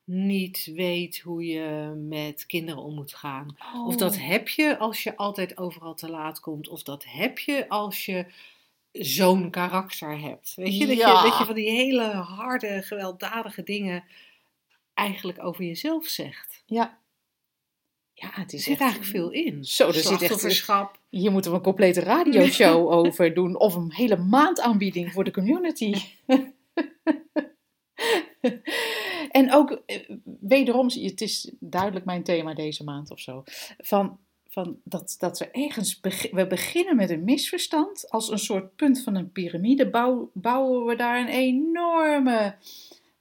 niet 0.04 0.70
weet 0.74 1.18
hoe 1.18 1.44
je 1.46 1.94
met 2.08 2.46
kinderen 2.46 2.82
om 2.82 2.94
moet 2.94 3.14
gaan. 3.14 3.56
Of 3.86 3.96
dat 3.96 4.14
Oh. 4.16 4.26
heb 4.28 4.48
je 4.48 4.78
als 4.78 5.02
je 5.02 5.16
altijd 5.16 5.58
overal 5.58 5.94
te 5.94 6.10
laat 6.10 6.40
komt. 6.40 6.68
Of 6.68 6.82
dat 6.82 7.04
heb 7.08 7.38
je 7.38 7.68
als 7.68 8.06
je 8.06 8.26
zo'n 9.04 9.50
karakter 9.50 10.20
hebt. 10.20 10.52
Weet 10.54 10.78
je? 10.78 10.86
Dat, 10.86 10.96
Ja. 10.96 11.22
je, 11.22 11.28
dat 11.28 11.38
je 11.38 11.44
van 11.44 11.54
die 11.54 11.70
hele 11.70 12.04
harde, 12.12 12.82
gewelddadige 12.82 13.62
dingen 13.62 14.04
eigenlijk 14.94 15.44
over 15.44 15.64
jezelf 15.64 16.06
zegt. 16.06 16.62
Ja. 16.66 16.98
Ja, 18.14 18.28
het 18.32 18.52
Er 18.52 18.58
is 18.58 18.64
zit 18.64 18.72
echt- 18.72 18.80
eigenlijk 18.82 19.10
veel 19.10 19.30
in. 19.30 19.64
Zo, 19.64 19.86
er 19.86 19.94
zit 19.94 20.22
echt-. 20.22 20.98
Hier 21.08 21.30
moeten 21.32 21.50
we 21.50 21.56
een 21.56 21.62
complete 21.62 22.00
radioshow 22.00 22.88
over 23.04 23.34
doen. 23.34 23.56
Of 23.58 23.74
een 23.74 23.92
hele 23.92 24.16
maandaanbieding 24.16 25.12
voor 25.12 25.24
de 25.24 25.30
community. 25.30 25.94
en 29.30 29.52
ook, 29.52 29.70
eh, 29.86 30.08
wederom, 30.40 30.86
het 30.90 31.20
is 31.20 31.52
duidelijk 31.60 32.04
mijn 32.04 32.22
thema 32.22 32.54
deze 32.54 32.84
maand 32.84 33.10
of 33.10 33.20
zo. 33.20 33.42
Van, 33.78 34.18
van 34.64 34.78
dat, 34.84 35.16
dat 35.18 35.38
we 35.38 35.50
ergens, 35.50 36.00
beg- 36.00 36.30
we 36.30 36.46
beginnen 36.46 36.96
met 36.96 37.10
een 37.10 37.24
misverstand. 37.24 38.10
Als 38.10 38.30
een 38.30 38.38
soort 38.38 38.76
punt 38.76 39.02
van 39.02 39.14
een 39.14 39.32
piramide 39.32 39.90
bouw- 39.90 40.30
bouwen 40.34 40.84
we 40.86 40.96
daar 40.96 41.20
een 41.20 41.28
enorme 41.28 42.54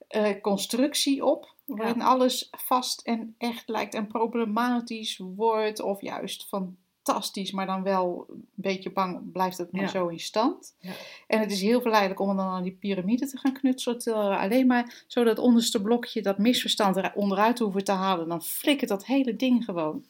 eh, 0.08 0.40
constructie 0.42 1.24
op. 1.24 1.54
Waarin 1.64 2.02
alles 2.02 2.48
vast 2.50 3.00
en 3.00 3.34
echt 3.38 3.68
lijkt 3.68 3.94
en 3.94 4.06
problematisch 4.06 5.20
wordt. 5.36 5.80
Of 5.80 6.00
juist 6.00 6.46
fantastisch, 6.48 7.50
maar 7.52 7.66
dan 7.66 7.82
wel 7.82 8.26
een 8.28 8.44
beetje 8.54 8.90
bang 8.90 9.32
blijft 9.32 9.58
het 9.58 9.72
maar 9.72 9.80
Ja. 9.82 9.88
zo 9.88 10.06
in 10.08 10.20
stand. 10.20 10.76
Ja. 10.80 10.92
En 11.26 11.40
het 11.40 11.50
is 11.52 11.60
heel 11.60 11.80
verleidelijk 11.80 12.20
om 12.20 12.36
dan 12.36 12.46
aan 12.46 12.62
die 12.62 12.76
piramide 12.80 13.26
te 13.28 13.38
gaan 13.38 13.52
knutselen. 13.52 13.98
terwijl 13.98 14.32
alleen 14.38 14.66
maar 14.66 15.04
zo 15.06 15.24
dat 15.24 15.38
onderste 15.38 15.82
blokje, 15.82 16.22
dat 16.22 16.38
misverstand 16.38 16.96
er 16.96 17.12
onderuit 17.14 17.58
hoeven 17.58 17.84
te 17.84 17.92
halen. 17.92 18.28
Dan 18.28 18.42
flikkert 18.42 18.90
dat 18.90 19.06
hele 19.06 19.36
ding 19.36 19.64
gewoon 19.64 20.04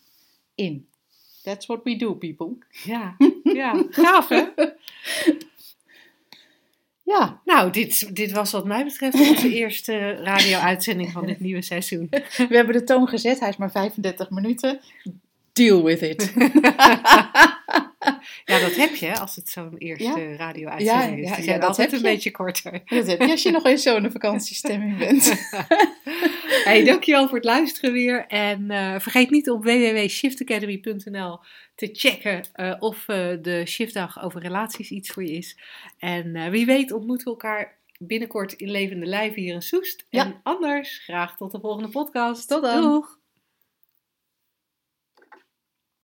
in. 0.55 0.89
That's 1.49 1.67
what 1.67 1.81
we 1.85 1.97
do, 1.97 2.15
people. 2.15 2.59
Ja, 2.85 3.17
ja. 3.43 3.85
gaaf 3.91 4.29
hè? 4.29 4.45
Ja, 7.03 7.41
Nou, 7.45 7.71
dit, 7.71 8.15
dit 8.17 8.31
was 8.33 8.51
wat 8.53 8.65
mij 8.65 8.85
betreft 8.85 9.29
onze 9.29 9.55
eerste 9.61 10.11
radio-uitzending 10.11 11.13
van 11.13 11.27
dit 11.27 11.41
nieuwe 11.41 11.63
seizoen. 11.63 12.07
we 12.11 12.57
hebben 12.57 12.75
de 12.75 12.85
toon 12.85 13.09
gezet. 13.09 13.41
Hij 13.41 13.49
is 13.49 13.57
maar 13.57 13.71
35 13.71 14.31
minuten. 14.31 14.81
Deal 15.53 15.85
with 15.85 16.03
it. 16.03 16.33
Ja, 18.45 18.59
dat 18.61 18.75
heb 18.77 18.95
je 18.95 19.19
als 19.19 19.37
het 19.37 19.49
zo'n 19.49 19.75
eerste 19.79 20.37
radio-uitzending 20.37 21.19
is. 21.23 21.29
ja, 21.29 21.35
Die 21.35 21.45
zijn 21.45 21.61
dat 21.61 21.69
altijd 21.69 21.93
een 21.93 21.99
je. 21.99 22.05
beetje 22.05 22.31
korter. 22.31 22.83
Dat 22.85 23.07
heb 23.07 23.21
je 23.21 23.31
als 23.31 23.43
je 23.43 23.51
nog 23.51 23.65
eens 23.65 23.83
zo 23.83 23.97
in 23.97 24.03
de 24.03 24.11
vakantiestemming 24.11 24.99
bent. 24.99 25.33
Hey, 26.65 26.85
dankjewel 26.85 27.27
voor 27.27 27.37
het 27.37 27.45
luisteren 27.45 27.93
weer. 27.93 28.27
En 28.27 28.71
eh, 28.71 28.99
vergeet 29.01 29.31
niet 29.31 29.51
op 29.51 29.63
www.shiftacademy.nl 29.65 31.39
te 31.75 31.89
checken 31.93 32.43
eh, 32.53 32.75
of 32.79 33.09
eh, 33.09 33.29
de 33.43 33.63
shiftdag 33.67 34.23
over 34.23 34.41
relaties 34.41 34.91
iets 34.91 35.11
voor 35.11 35.25
je 35.25 35.33
is. 35.33 35.59
En 35.99 36.51
wie 36.51 36.67
weet 36.67 36.93
ontmoeten 36.93 37.25
we 37.27 37.31
elkaar 37.33 37.77
binnenkort 37.99 38.53
in 38.53 38.71
levende 38.71 39.07
lijven 39.07 39.43
hier 39.43 39.55
in 39.55 39.63
Soest. 39.63 40.07
Ja. 40.09 40.25
En 40.25 40.41
anders 40.43 40.99
graag 40.99 41.37
tot 41.37 41.53
de 41.53 41.61
volgende 41.61 41.89
podcast. 41.89 42.49
Tot 42.49 42.63
dan. 42.63 42.83
Doeg! 42.83 43.19